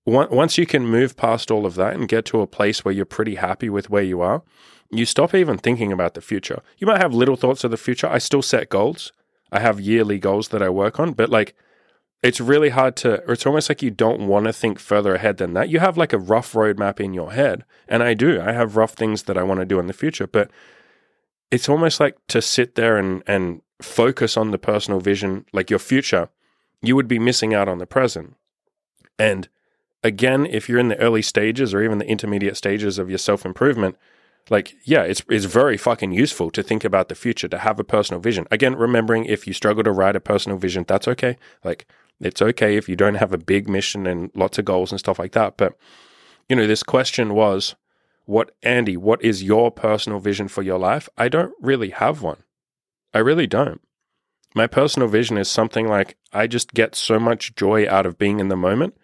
once 0.04 0.56
you 0.56 0.66
can 0.66 0.86
move 0.86 1.16
past 1.16 1.50
all 1.50 1.66
of 1.66 1.74
that 1.74 1.94
and 1.94 2.08
get 2.08 2.24
to 2.26 2.40
a 2.40 2.46
place 2.46 2.84
where 2.84 2.94
you're 2.94 3.04
pretty 3.04 3.34
happy 3.34 3.68
with 3.68 3.90
where 3.90 4.04
you 4.04 4.20
are 4.20 4.42
you 4.90 5.04
stop 5.06 5.34
even 5.34 5.58
thinking 5.58 5.92
about 5.92 6.14
the 6.14 6.20
future. 6.20 6.62
You 6.78 6.86
might 6.86 7.00
have 7.00 7.14
little 7.14 7.36
thoughts 7.36 7.64
of 7.64 7.70
the 7.70 7.76
future. 7.76 8.06
I 8.06 8.18
still 8.18 8.42
set 8.42 8.68
goals. 8.68 9.12
I 9.52 9.60
have 9.60 9.80
yearly 9.80 10.18
goals 10.18 10.48
that 10.48 10.62
I 10.62 10.68
work 10.68 10.98
on, 10.98 11.12
but 11.12 11.30
like 11.30 11.54
it's 12.22 12.40
really 12.40 12.70
hard 12.70 12.96
to, 12.96 13.22
it's 13.30 13.46
almost 13.46 13.68
like 13.68 13.82
you 13.82 13.90
don't 13.90 14.26
want 14.26 14.46
to 14.46 14.52
think 14.52 14.78
further 14.78 15.14
ahead 15.14 15.36
than 15.36 15.54
that. 15.54 15.68
You 15.68 15.78
have 15.80 15.96
like 15.96 16.12
a 16.12 16.18
rough 16.18 16.52
roadmap 16.52 16.98
in 16.98 17.14
your 17.14 17.32
head. 17.32 17.64
And 17.88 18.02
I 18.02 18.14
do. 18.14 18.40
I 18.40 18.52
have 18.52 18.76
rough 18.76 18.94
things 18.94 19.24
that 19.24 19.38
I 19.38 19.42
want 19.42 19.60
to 19.60 19.66
do 19.66 19.78
in 19.78 19.86
the 19.86 19.92
future, 19.92 20.26
but 20.26 20.50
it's 21.50 21.68
almost 21.68 22.00
like 22.00 22.16
to 22.28 22.42
sit 22.42 22.74
there 22.74 22.96
and, 22.96 23.22
and 23.26 23.62
focus 23.80 24.36
on 24.36 24.50
the 24.50 24.58
personal 24.58 25.00
vision, 25.00 25.44
like 25.52 25.70
your 25.70 25.78
future, 25.78 26.28
you 26.82 26.96
would 26.96 27.08
be 27.08 27.18
missing 27.18 27.54
out 27.54 27.68
on 27.68 27.78
the 27.78 27.86
present. 27.86 28.34
And 29.18 29.48
again, 30.02 30.46
if 30.46 30.68
you're 30.68 30.78
in 30.78 30.88
the 30.88 30.98
early 30.98 31.22
stages 31.22 31.72
or 31.72 31.82
even 31.82 31.98
the 31.98 32.08
intermediate 32.08 32.56
stages 32.56 32.98
of 32.98 33.08
your 33.08 33.18
self 33.18 33.44
improvement, 33.44 33.96
like 34.50 34.76
yeah 34.84 35.02
it's 35.02 35.22
it's 35.28 35.44
very 35.44 35.76
fucking 35.76 36.12
useful 36.12 36.50
to 36.50 36.62
think 36.62 36.84
about 36.84 37.08
the 37.08 37.14
future 37.14 37.48
to 37.48 37.58
have 37.58 37.80
a 37.80 37.84
personal 37.84 38.20
vision. 38.20 38.46
Again 38.50 38.76
remembering 38.76 39.24
if 39.24 39.46
you 39.46 39.52
struggle 39.52 39.84
to 39.84 39.92
write 39.92 40.16
a 40.16 40.20
personal 40.20 40.58
vision 40.58 40.84
that's 40.86 41.08
okay. 41.08 41.36
Like 41.64 41.86
it's 42.20 42.40
okay 42.40 42.76
if 42.76 42.88
you 42.88 42.96
don't 42.96 43.16
have 43.16 43.32
a 43.32 43.38
big 43.38 43.68
mission 43.68 44.06
and 44.06 44.30
lots 44.34 44.58
of 44.58 44.64
goals 44.64 44.92
and 44.92 44.98
stuff 44.98 45.18
like 45.18 45.32
that. 45.32 45.56
But 45.56 45.76
you 46.48 46.56
know 46.56 46.66
this 46.66 46.82
question 46.82 47.34
was 47.34 47.74
what 48.24 48.52
andy 48.62 48.96
what 48.96 49.22
is 49.22 49.42
your 49.42 49.70
personal 49.70 50.20
vision 50.20 50.48
for 50.48 50.62
your 50.62 50.78
life? 50.78 51.08
I 51.16 51.28
don't 51.28 51.54
really 51.60 51.90
have 51.90 52.22
one. 52.22 52.42
I 53.12 53.18
really 53.18 53.46
don't. 53.46 53.80
My 54.54 54.66
personal 54.66 55.08
vision 55.08 55.36
is 55.38 55.48
something 55.50 55.88
like 55.88 56.16
i 56.32 56.46
just 56.46 56.72
get 56.72 56.94
so 56.94 57.18
much 57.18 57.54
joy 57.56 57.88
out 57.88 58.06
of 58.06 58.18
being 58.18 58.38
in 58.38 58.48
the 58.48 58.56
moment 58.56 58.96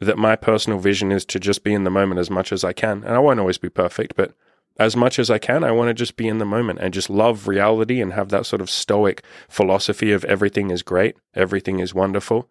that 0.00 0.18
my 0.18 0.34
personal 0.34 0.78
vision 0.78 1.12
is 1.12 1.26
to 1.26 1.38
just 1.38 1.62
be 1.62 1.74
in 1.74 1.84
the 1.84 1.90
moment 1.90 2.18
as 2.18 2.30
much 2.30 2.52
as 2.52 2.64
i 2.64 2.72
can. 2.72 3.04
And 3.04 3.14
i 3.14 3.18
won't 3.20 3.38
always 3.38 3.58
be 3.58 3.68
perfect 3.68 4.16
but 4.16 4.34
as 4.80 4.96
much 4.96 5.18
as 5.18 5.30
I 5.30 5.36
can, 5.36 5.62
I 5.62 5.72
want 5.72 5.88
to 5.88 5.94
just 5.94 6.16
be 6.16 6.26
in 6.26 6.38
the 6.38 6.46
moment 6.46 6.78
and 6.80 6.94
just 6.94 7.10
love 7.10 7.46
reality 7.46 8.00
and 8.00 8.14
have 8.14 8.30
that 8.30 8.46
sort 8.46 8.62
of 8.62 8.70
stoic 8.70 9.22
philosophy 9.46 10.10
of 10.10 10.24
everything 10.24 10.70
is 10.70 10.82
great, 10.82 11.16
everything 11.34 11.80
is 11.80 11.94
wonderful. 11.94 12.48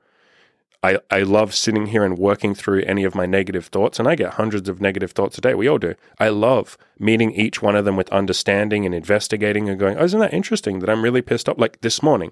I, 0.83 0.99
I 1.09 1.23
love 1.23 1.55
sitting 1.55 1.87
here 1.87 2.05
and 2.05 2.19
working 2.19 2.53
through 2.53 2.83
any 2.83 3.03
of 3.03 3.15
my 3.15 3.25
negative 3.25 3.65
thoughts, 3.65 3.97
and 3.97 4.07
I 4.07 4.13
get 4.13 4.35
hundreds 4.35 4.69
of 4.69 4.79
negative 4.79 5.11
thoughts 5.11 5.39
a 5.39 5.41
day. 5.41 5.55
We 5.55 5.67
all 5.67 5.79
do. 5.79 5.95
I 6.19 6.29
love 6.29 6.77
meeting 6.99 7.31
each 7.31 7.63
one 7.63 7.75
of 7.75 7.83
them 7.83 7.97
with 7.97 8.09
understanding 8.11 8.85
and 8.85 8.93
investigating 8.93 9.67
and 9.67 9.79
going, 9.79 9.97
oh, 9.97 10.03
isn't 10.03 10.19
that 10.19 10.33
interesting 10.33 10.79
that 10.79 10.89
I'm 10.89 11.03
really 11.03 11.23
pissed 11.23 11.49
off? 11.49 11.57
Like 11.57 11.81
this 11.81 12.03
morning, 12.03 12.31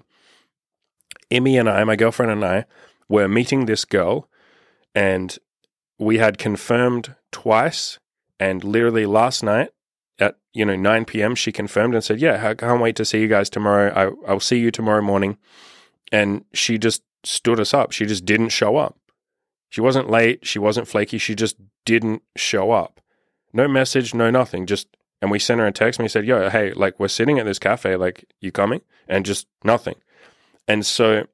Emmy 1.28 1.58
and 1.58 1.68
I, 1.68 1.82
my 1.82 1.96
girlfriend 1.96 2.30
and 2.30 2.44
I, 2.44 2.66
were 3.08 3.26
meeting 3.26 3.66
this 3.66 3.84
girl, 3.84 4.28
and 4.94 5.36
we 5.98 6.18
had 6.18 6.38
confirmed 6.38 7.16
twice. 7.32 7.98
And 8.40 8.62
literally 8.62 9.04
last 9.04 9.42
night, 9.42 9.70
at 10.18 10.36
you 10.52 10.64
know 10.64 10.76
9 10.76 11.04
p.m. 11.04 11.34
she 11.34 11.52
confirmed 11.52 11.94
and 11.94 12.02
said, 12.02 12.20
"Yeah, 12.20 12.48
I 12.48 12.54
can't 12.54 12.80
wait 12.80 12.96
to 12.96 13.04
see 13.04 13.20
you 13.20 13.28
guys 13.28 13.50
tomorrow. 13.50 13.92
I, 13.94 14.30
I'll 14.30 14.40
see 14.40 14.58
you 14.58 14.70
tomorrow 14.70 15.02
morning." 15.02 15.38
And 16.10 16.44
she 16.54 16.78
just 16.78 17.02
stood 17.24 17.60
us 17.60 17.74
up. 17.74 17.92
She 17.92 18.06
just 18.06 18.24
didn't 18.24 18.48
show 18.48 18.76
up. 18.76 18.96
She 19.68 19.80
wasn't 19.80 20.10
late. 20.10 20.46
She 20.46 20.58
wasn't 20.58 20.88
flaky. 20.88 21.18
She 21.18 21.34
just 21.34 21.56
didn't 21.84 22.22
show 22.36 22.70
up. 22.70 23.00
No 23.52 23.68
message, 23.68 24.14
no 24.14 24.30
nothing. 24.30 24.66
Just, 24.66 24.88
and 25.20 25.30
we 25.30 25.38
sent 25.38 25.60
her 25.60 25.66
a 25.66 25.72
text 25.72 25.98
and 25.98 26.04
we 26.04 26.08
said, 26.08 26.26
yo, 26.26 26.48
hey, 26.48 26.72
like 26.72 26.98
we're 26.98 27.08
sitting 27.08 27.38
at 27.38 27.46
this 27.46 27.58
cafe, 27.58 27.96
like 27.96 28.24
you 28.40 28.52
coming? 28.52 28.80
And 29.08 29.26
just 29.26 29.46
nothing. 29.64 29.96
And 30.66 30.84
so, 30.84 31.26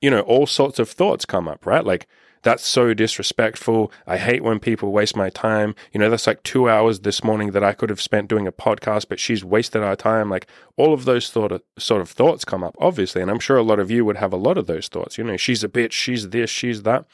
you 0.00 0.10
know, 0.10 0.20
all 0.20 0.46
sorts 0.46 0.78
of 0.78 0.90
thoughts 0.90 1.24
come 1.24 1.48
up, 1.48 1.66
right? 1.66 1.84
Like, 1.84 2.06
that's 2.44 2.66
so 2.66 2.92
disrespectful. 2.94 3.90
I 4.06 4.18
hate 4.18 4.44
when 4.44 4.60
people 4.60 4.92
waste 4.92 5.16
my 5.16 5.30
time. 5.30 5.74
You 5.92 5.98
know, 5.98 6.10
that's 6.10 6.26
like 6.26 6.42
two 6.42 6.68
hours 6.68 7.00
this 7.00 7.24
morning 7.24 7.50
that 7.52 7.64
I 7.64 7.72
could 7.72 7.88
have 7.88 8.02
spent 8.02 8.28
doing 8.28 8.46
a 8.46 8.52
podcast, 8.52 9.06
but 9.08 9.18
she's 9.18 9.42
wasted 9.42 9.82
our 9.82 9.96
time. 9.96 10.28
Like 10.28 10.46
all 10.76 10.92
of 10.92 11.06
those 11.06 11.24
sort 11.24 11.52
of 11.52 11.62
sort 11.78 12.02
of 12.02 12.10
thoughts 12.10 12.44
come 12.44 12.62
up, 12.62 12.76
obviously, 12.78 13.22
and 13.22 13.30
I'm 13.30 13.40
sure 13.40 13.56
a 13.56 13.62
lot 13.62 13.80
of 13.80 13.90
you 13.90 14.04
would 14.04 14.18
have 14.18 14.32
a 14.32 14.36
lot 14.36 14.58
of 14.58 14.66
those 14.66 14.88
thoughts. 14.88 15.16
You 15.16 15.24
know, 15.24 15.38
she's 15.38 15.64
a 15.64 15.68
bitch, 15.68 15.92
she's 15.92 16.28
this, 16.28 16.50
she's 16.50 16.82
that. 16.82 17.06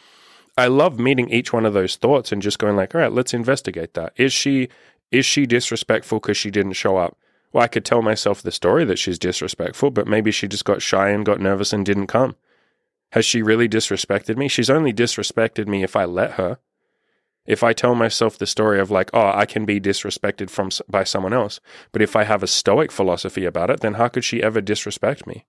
I 0.59 0.67
love 0.67 0.99
meeting 0.99 1.31
each 1.31 1.53
one 1.53 1.65
of 1.65 1.75
those 1.75 1.95
thoughts 1.95 2.33
and 2.33 2.43
just 2.43 2.59
going 2.59 2.77
like, 2.77 2.95
all 2.95 3.01
right, 3.01 3.13
let's 3.13 3.33
investigate 3.33 3.95
that. 3.95 4.13
Is 4.17 4.33
she 4.33 4.69
is 5.13 5.25
she 5.25 5.47
disrespectful 5.47 6.19
because 6.19 6.37
she 6.37 6.51
didn't 6.51 6.73
show 6.73 6.97
up? 6.97 7.17
Well, 7.53 7.65
I 7.65 7.69
could 7.69 7.85
tell 7.85 8.03
myself 8.03 8.43
the 8.43 8.53
story 8.53 8.85
that 8.85 8.99
she's 8.99 9.19
disrespectful, 9.19 9.91
but 9.91 10.07
maybe 10.07 10.31
she 10.31 10.49
just 10.49 10.65
got 10.65 10.83
shy 10.83 11.11
and 11.11 11.25
got 11.25 11.41
nervous 11.41 11.73
and 11.73 11.87
didn't 11.87 12.09
come. 12.09 12.37
Has 13.13 13.25
she 13.25 13.43
really 13.43 13.69
disrespected 13.69 14.37
me? 14.37 14.49
She's 14.49 14.71
only 14.71 14.93
disrespected 14.93 15.67
me 15.67 15.83
if 15.83 15.97
I 15.97 16.05
let 16.05 16.33
her. 16.33 16.59
If 17.47 17.65
I 17.65 17.73
tell 17.73 17.95
myself 17.95 18.39
the 18.39 18.47
story 18.47 18.79
of 18.79 18.91
like, 18.91 19.11
oh, 19.13 19.33
I 19.35 19.47
can 19.47 19.65
be 19.65 19.81
disrespected 19.81 20.51
from 20.51 20.71
by 20.89 21.05
someone 21.05 21.33
else, 21.33 21.59
but 21.91 22.03
if 22.03 22.15
I 22.15 22.25
have 22.25 22.43
a 22.43 22.47
stoic 22.47 22.93
philosophy 22.93 23.45
about 23.45 23.71
it, 23.71 23.81
then 23.81 23.95
how 23.95 24.09
could 24.09 24.25
she 24.25 24.43
ever 24.43 24.61
disrespect 24.61 25.27
me? 25.27 25.47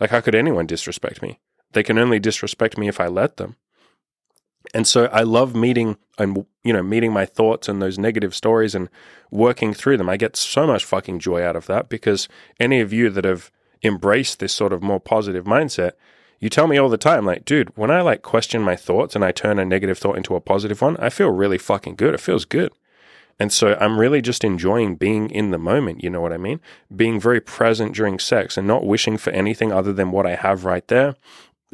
Like 0.00 0.10
how 0.10 0.20
could 0.20 0.34
anyone 0.34 0.66
disrespect 0.66 1.22
me? 1.22 1.40
They 1.72 1.82
can 1.82 1.98
only 1.98 2.18
disrespect 2.18 2.76
me 2.78 2.88
if 2.88 2.98
I 2.98 3.06
let 3.06 3.36
them. 3.36 3.56
And 4.74 4.86
so 4.86 5.06
I 5.06 5.22
love 5.22 5.54
meeting 5.54 5.96
and 6.18 6.44
you 6.64 6.72
know 6.72 6.82
meeting 6.82 7.12
my 7.12 7.24
thoughts 7.24 7.68
and 7.68 7.80
those 7.80 7.98
negative 7.98 8.34
stories 8.34 8.74
and 8.74 8.88
working 9.30 9.72
through 9.72 9.96
them. 9.96 10.08
I 10.08 10.16
get 10.16 10.36
so 10.36 10.66
much 10.66 10.84
fucking 10.84 11.20
joy 11.20 11.42
out 11.42 11.56
of 11.56 11.66
that 11.66 11.88
because 11.88 12.28
any 12.58 12.80
of 12.80 12.92
you 12.92 13.10
that 13.10 13.24
have 13.24 13.50
embraced 13.82 14.38
this 14.38 14.52
sort 14.52 14.72
of 14.72 14.82
more 14.82 15.00
positive 15.00 15.44
mindset, 15.44 15.92
you 16.40 16.48
tell 16.48 16.66
me 16.66 16.78
all 16.78 16.88
the 16.88 16.96
time, 16.96 17.26
like, 17.26 17.44
dude, 17.44 17.76
when 17.76 17.90
I 17.90 18.00
like 18.00 18.22
question 18.22 18.62
my 18.62 18.74
thoughts 18.74 19.14
and 19.14 19.22
I 19.22 19.30
turn 19.30 19.58
a 19.58 19.64
negative 19.64 19.98
thought 19.98 20.16
into 20.16 20.34
a 20.34 20.40
positive 20.40 20.80
one, 20.80 20.96
I 20.96 21.10
feel 21.10 21.30
really 21.30 21.58
fucking 21.58 21.96
good. 21.96 22.14
It 22.14 22.20
feels 22.20 22.46
good. 22.46 22.72
And 23.38 23.52
so 23.52 23.76
I'm 23.78 23.98
really 23.98 24.22
just 24.22 24.42
enjoying 24.42 24.96
being 24.96 25.30
in 25.30 25.50
the 25.50 25.58
moment. 25.58 26.02
You 26.02 26.08
know 26.08 26.20
what 26.20 26.32
I 26.32 26.38
mean? 26.38 26.60
Being 26.94 27.20
very 27.20 27.40
present 27.40 27.94
during 27.94 28.18
sex 28.18 28.56
and 28.56 28.66
not 28.66 28.86
wishing 28.86 29.18
for 29.18 29.30
anything 29.30 29.70
other 29.70 29.92
than 29.92 30.12
what 30.12 30.26
I 30.26 30.34
have 30.34 30.64
right 30.64 30.86
there. 30.88 31.14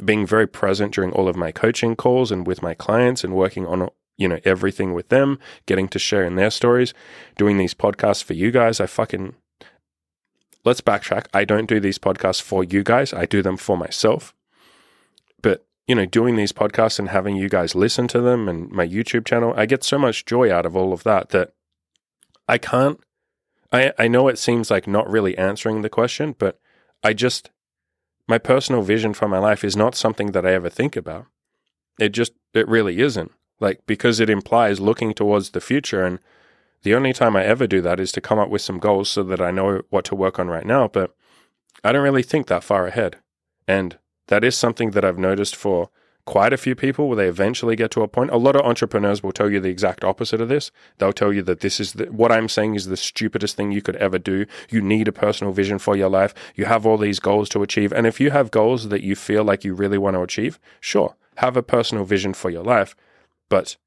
Being 0.03 0.25
very 0.25 0.47
present 0.47 0.93
during 0.93 1.11
all 1.11 1.29
of 1.29 1.37
my 1.37 1.51
coaching 1.51 1.95
calls 1.95 2.31
and 2.31 2.45
with 2.45 2.61
my 2.61 2.73
clients 2.73 3.23
and 3.23 3.35
working 3.35 3.65
on, 3.65 3.89
you 4.17 4.27
know, 4.27 4.39
everything 4.43 4.93
with 4.93 5.07
them, 5.07 5.39
getting 5.65 5.87
to 5.89 5.99
share 5.99 6.25
in 6.25 6.35
their 6.35 6.51
stories, 6.51 6.93
doing 7.37 7.57
these 7.57 7.73
podcasts 7.73 8.23
for 8.23 8.33
you 8.33 8.51
guys. 8.51 8.79
I 8.81 8.85
fucking, 8.85 9.33
let's 10.65 10.81
backtrack. 10.81 11.27
I 11.33 11.45
don't 11.45 11.67
do 11.67 11.79
these 11.79 11.97
podcasts 11.97 12.41
for 12.41 12.65
you 12.65 12.83
guys. 12.83 13.13
I 13.13 13.25
do 13.25 13.41
them 13.41 13.57
for 13.57 13.77
myself 13.77 14.33
you 15.87 15.95
know, 15.95 16.05
doing 16.05 16.35
these 16.35 16.51
podcasts 16.51 16.99
and 16.99 17.09
having 17.09 17.37
you 17.37 17.47
guys 17.47 17.73
listen 17.73 18.07
to 18.09 18.19
them 18.19 18.49
and 18.49 18.69
my 18.69 18.85
YouTube 18.85 19.25
channel, 19.25 19.53
I 19.55 19.65
get 19.65 19.83
so 19.83 19.97
much 19.97 20.25
joy 20.25 20.53
out 20.53 20.65
of 20.65 20.75
all 20.75 20.91
of 20.91 21.03
that 21.03 21.29
that 21.29 21.53
I 22.47 22.57
can't. 22.57 22.99
I, 23.71 23.93
I 23.97 24.07
know 24.07 24.27
it 24.27 24.37
seems 24.37 24.69
like 24.69 24.85
not 24.85 25.09
really 25.09 25.37
answering 25.37 25.81
the 25.81 25.89
question, 25.89 26.35
but 26.37 26.59
I 27.03 27.13
just, 27.13 27.51
my 28.27 28.37
personal 28.37 28.81
vision 28.81 29.13
for 29.13 29.27
my 29.29 29.39
life 29.39 29.63
is 29.63 29.77
not 29.77 29.95
something 29.95 30.33
that 30.33 30.45
I 30.45 30.53
ever 30.53 30.69
think 30.69 30.97
about. 30.97 31.25
It 31.99 32.09
just, 32.09 32.33
it 32.53 32.67
really 32.67 32.99
isn't. 32.99 33.31
Like, 33.59 33.81
because 33.87 34.19
it 34.19 34.29
implies 34.29 34.79
looking 34.79 35.13
towards 35.13 35.51
the 35.51 35.61
future. 35.61 36.05
And 36.05 36.19
the 36.83 36.93
only 36.93 37.13
time 37.13 37.35
I 37.35 37.45
ever 37.45 37.65
do 37.65 37.81
that 37.81 37.99
is 37.99 38.11
to 38.11 38.21
come 38.21 38.39
up 38.39 38.49
with 38.49 38.61
some 38.61 38.77
goals 38.77 39.09
so 39.09 39.23
that 39.23 39.41
I 39.41 39.51
know 39.51 39.81
what 39.89 40.05
to 40.05 40.15
work 40.15 40.37
on 40.37 40.47
right 40.47 40.65
now. 40.65 40.87
But 40.87 41.15
I 41.83 41.91
don't 41.91 42.03
really 42.03 42.23
think 42.23 42.47
that 42.47 42.63
far 42.63 42.87
ahead. 42.87 43.17
And 43.67 43.97
that 44.27 44.43
is 44.43 44.55
something 44.55 44.91
that 44.91 45.05
I've 45.05 45.17
noticed 45.17 45.55
for 45.55 45.89
quite 46.27 46.51
a 46.51 46.57
few 46.57 46.75
people 46.75 47.07
where 47.07 47.15
they 47.15 47.27
eventually 47.27 47.75
get 47.75 47.89
to 47.89 48.01
a 48.01 48.07
point. 48.07 48.29
A 48.31 48.37
lot 48.37 48.55
of 48.55 48.61
entrepreneurs 48.61 49.23
will 49.23 49.31
tell 49.31 49.49
you 49.49 49.61
the 49.61 49.69
exact 49.69 50.03
opposite 50.03 50.41
of 50.41 50.49
this. 50.49 50.71
They'll 50.97 51.13
tell 51.13 51.31
you 51.31 51.41
that 51.43 51.61
this 51.61 51.79
is 51.79 51.93
the, 51.93 52.05
what 52.07 52.31
I'm 52.31 52.49
saying 52.49 52.75
is 52.75 52.85
the 52.85 52.97
stupidest 52.97 53.55
thing 53.55 53.71
you 53.71 53.81
could 53.81 53.95
ever 53.95 54.19
do. 54.19 54.45
You 54.69 54.81
need 54.81 55.07
a 55.07 55.13
personal 55.13 55.53
vision 55.53 55.79
for 55.79 55.95
your 55.95 56.09
life. 56.09 56.35
You 56.53 56.65
have 56.65 56.85
all 56.85 56.97
these 56.97 57.19
goals 57.19 57.47
to 57.49 57.63
achieve. 57.63 57.93
And 57.93 58.05
if 58.05 58.19
you 58.19 58.31
have 58.31 58.51
goals 58.51 58.89
that 58.89 59.03
you 59.03 59.15
feel 59.15 59.45
like 59.45 59.63
you 59.63 59.73
really 59.73 59.97
want 59.97 60.15
to 60.15 60.21
achieve, 60.21 60.59
sure, 60.81 61.15
have 61.37 61.55
a 61.55 61.63
personal 61.63 62.03
vision 62.03 62.33
for 62.33 62.49
your 62.49 62.63
life. 62.63 62.95
But 63.47 63.77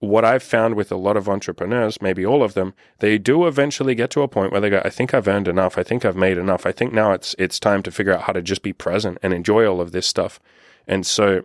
what 0.00 0.24
I've 0.24 0.42
found 0.42 0.76
with 0.76 0.92
a 0.92 0.96
lot 0.96 1.16
of 1.16 1.28
entrepreneurs, 1.28 2.00
maybe 2.00 2.24
all 2.24 2.42
of 2.42 2.54
them, 2.54 2.74
they 3.00 3.18
do 3.18 3.46
eventually 3.46 3.94
get 3.94 4.10
to 4.10 4.22
a 4.22 4.28
point 4.28 4.52
where 4.52 4.60
they 4.60 4.70
go, 4.70 4.80
I 4.84 4.90
think 4.90 5.12
I've 5.12 5.26
earned 5.26 5.48
enough. 5.48 5.76
I 5.76 5.82
think 5.82 6.04
I've 6.04 6.16
made 6.16 6.38
enough. 6.38 6.66
I 6.66 6.72
think 6.72 6.92
now 6.92 7.12
it's 7.12 7.34
it's 7.38 7.58
time 7.58 7.82
to 7.82 7.90
figure 7.90 8.12
out 8.14 8.22
how 8.22 8.32
to 8.32 8.42
just 8.42 8.62
be 8.62 8.72
present 8.72 9.18
and 9.22 9.34
enjoy 9.34 9.66
all 9.66 9.80
of 9.80 9.92
this 9.92 10.06
stuff. 10.06 10.38
And 10.86 11.04
so 11.04 11.42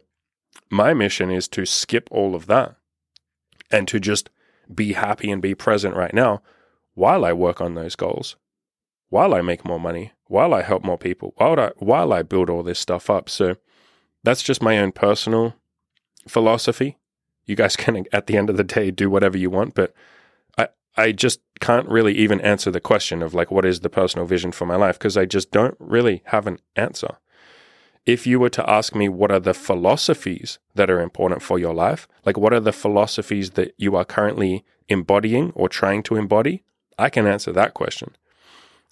my 0.69 0.93
mission 0.93 1.31
is 1.31 1.47
to 1.49 1.65
skip 1.65 2.07
all 2.11 2.35
of 2.35 2.45
that 2.45 2.75
and 3.71 3.87
to 3.87 3.99
just 3.99 4.29
be 4.73 4.93
happy 4.93 5.31
and 5.31 5.41
be 5.41 5.55
present 5.55 5.95
right 5.95 6.13
now 6.13 6.41
while 6.93 7.25
I 7.25 7.33
work 7.33 7.59
on 7.59 7.73
those 7.73 7.95
goals, 7.95 8.35
while 9.09 9.33
I 9.33 9.41
make 9.41 9.65
more 9.65 9.79
money, 9.79 10.11
while 10.27 10.53
I 10.53 10.61
help 10.61 10.83
more 10.83 10.97
people, 10.97 11.33
while 11.37 11.59
I 11.59 11.71
while 11.77 12.13
I 12.13 12.21
build 12.21 12.51
all 12.51 12.61
this 12.61 12.79
stuff 12.79 13.09
up. 13.09 13.29
So 13.29 13.55
that's 14.23 14.43
just 14.43 14.61
my 14.61 14.77
own 14.77 14.91
personal 14.91 15.55
philosophy 16.27 16.97
you 17.45 17.55
guys 17.55 17.75
can 17.77 18.05
at 18.11 18.27
the 18.27 18.37
end 18.37 18.49
of 18.49 18.57
the 18.57 18.63
day 18.63 18.91
do 18.91 19.09
whatever 19.09 19.37
you 19.37 19.49
want 19.49 19.73
but 19.73 19.93
i 20.57 20.67
i 20.97 21.11
just 21.11 21.39
can't 21.63 21.87
really 21.87 22.13
even 22.13 22.41
answer 22.41 22.69
the 22.69 22.81
question 22.81 23.23
of 23.23 23.33
like 23.33 23.49
what 23.49 23.63
is 23.63 23.79
the 23.79 23.89
personal 23.89 24.25
vision 24.25 24.51
for 24.51 24.65
my 24.65 24.75
life? 24.75 24.99
Because 24.99 25.15
i 25.15 25.23
just 25.23 25.49
don't 25.49 25.77
really 25.79 26.21
have 26.25 26.45
an 26.45 26.59
answer. 26.75 27.19
If 28.05 28.27
you 28.27 28.37
were 28.37 28.49
to 28.49 28.69
ask 28.69 28.93
me 28.93 29.07
what 29.07 29.31
are 29.31 29.39
the 29.39 29.53
philosophies 29.53 30.59
that 30.75 30.91
are 30.91 30.99
important 30.99 31.41
for 31.41 31.57
your 31.57 31.73
life? 31.73 32.05
Like 32.25 32.37
what 32.37 32.51
are 32.51 32.59
the 32.59 32.73
philosophies 32.73 33.51
that 33.51 33.73
you 33.77 33.95
are 33.95 34.03
currently 34.03 34.65
embodying 34.89 35.51
or 35.55 35.69
trying 35.69 36.03
to 36.03 36.17
embody? 36.17 36.63
I 36.99 37.09
can 37.09 37.25
answer 37.25 37.53
that 37.53 37.73
question. 37.73 38.17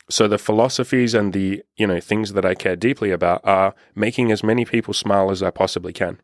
So 0.10 0.30
the 0.30 0.38
philosophies 0.38 1.14
and 1.14 1.34
the 1.34 1.64
you 1.76 1.88
know 1.88 2.00
things 2.00 2.32
that 2.32 2.46
i 2.46 2.56
care 2.56 2.78
deeply 2.78 3.12
about 3.12 3.42
are 3.44 3.76
making 3.96 4.32
as 4.32 4.44
many 4.44 4.64
people 4.64 4.94
smile 4.94 5.30
as 5.30 5.44
i 5.44 5.52
possibly 5.52 5.92
can 5.92 6.22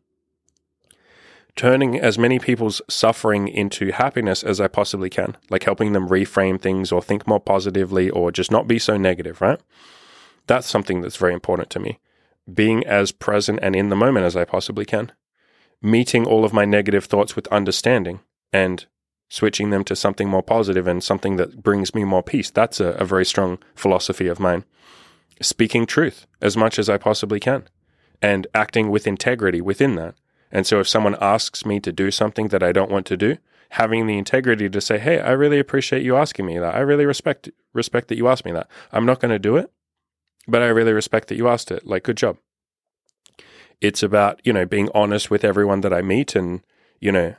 turning 1.58 1.98
as 1.98 2.16
many 2.16 2.38
people's 2.38 2.80
suffering 2.88 3.48
into 3.48 3.90
happiness 3.90 4.44
as 4.44 4.60
I 4.60 4.68
possibly 4.68 5.10
can, 5.10 5.36
like 5.50 5.64
helping 5.64 5.92
them 5.92 6.08
reframe 6.08 6.60
things 6.60 6.92
or 6.92 7.02
think 7.02 7.26
more 7.26 7.40
positively 7.40 8.08
or 8.08 8.30
just 8.30 8.52
not 8.52 8.68
be 8.68 8.78
so 8.78 8.96
negative, 8.96 9.40
right? 9.40 9.60
That's 10.46 10.68
something 10.68 11.00
that's 11.00 11.16
very 11.16 11.34
important 11.34 11.68
to 11.70 11.80
me. 11.80 11.98
Being 12.54 12.86
as 12.86 13.10
present 13.10 13.58
and 13.60 13.74
in 13.74 13.88
the 13.88 13.96
moment 13.96 14.24
as 14.24 14.36
I 14.36 14.44
possibly 14.44 14.84
can. 14.84 15.10
Meeting 15.82 16.24
all 16.24 16.44
of 16.44 16.52
my 16.52 16.64
negative 16.64 17.06
thoughts 17.06 17.34
with 17.34 17.48
understanding 17.48 18.20
and 18.52 18.86
switching 19.28 19.70
them 19.70 19.82
to 19.82 19.96
something 19.96 20.28
more 20.28 20.44
positive 20.44 20.86
and 20.86 21.02
something 21.02 21.36
that 21.36 21.60
brings 21.60 21.92
me 21.92 22.04
more 22.04 22.22
peace. 22.22 22.50
That's 22.50 22.78
a, 22.78 22.90
a 22.92 23.04
very 23.04 23.24
strong 23.24 23.58
philosophy 23.74 24.28
of 24.28 24.38
mine. 24.38 24.64
Speaking 25.42 25.86
truth 25.86 26.24
as 26.40 26.56
much 26.56 26.78
as 26.78 26.88
I 26.88 26.98
possibly 26.98 27.40
can 27.40 27.64
and 28.22 28.46
acting 28.54 28.90
with 28.90 29.08
integrity 29.08 29.60
within 29.60 29.96
that 29.96 30.14
and 30.50 30.66
so 30.66 30.80
if 30.80 30.88
someone 30.88 31.16
asks 31.20 31.64
me 31.66 31.80
to 31.80 31.92
do 31.92 32.10
something 32.10 32.48
that 32.48 32.62
I 32.62 32.72
don't 32.72 32.90
want 32.90 33.06
to 33.06 33.16
do, 33.16 33.36
having 33.70 34.06
the 34.06 34.18
integrity 34.18 34.68
to 34.68 34.80
say, 34.80 34.98
"Hey, 34.98 35.20
I 35.20 35.32
really 35.32 35.58
appreciate 35.58 36.02
you 36.02 36.16
asking 36.16 36.46
me 36.46 36.58
that. 36.58 36.74
I 36.74 36.80
really 36.80 37.06
respect 37.06 37.50
respect 37.72 38.08
that 38.08 38.16
you 38.16 38.28
asked 38.28 38.44
me 38.44 38.52
that. 38.52 38.68
I'm 38.92 39.06
not 39.06 39.20
going 39.20 39.32
to 39.32 39.38
do 39.38 39.56
it, 39.56 39.70
but 40.46 40.62
I 40.62 40.66
really 40.66 40.92
respect 40.92 41.28
that 41.28 41.36
you 41.36 41.48
asked 41.48 41.70
it. 41.70 41.86
Like 41.86 42.04
good 42.04 42.16
job." 42.16 42.38
It's 43.80 44.02
about, 44.02 44.40
you 44.44 44.52
know, 44.52 44.66
being 44.66 44.88
honest 44.92 45.30
with 45.30 45.44
everyone 45.44 45.82
that 45.82 45.92
I 45.92 46.02
meet 46.02 46.34
and, 46.34 46.62
you 46.98 47.12
know, 47.12 47.36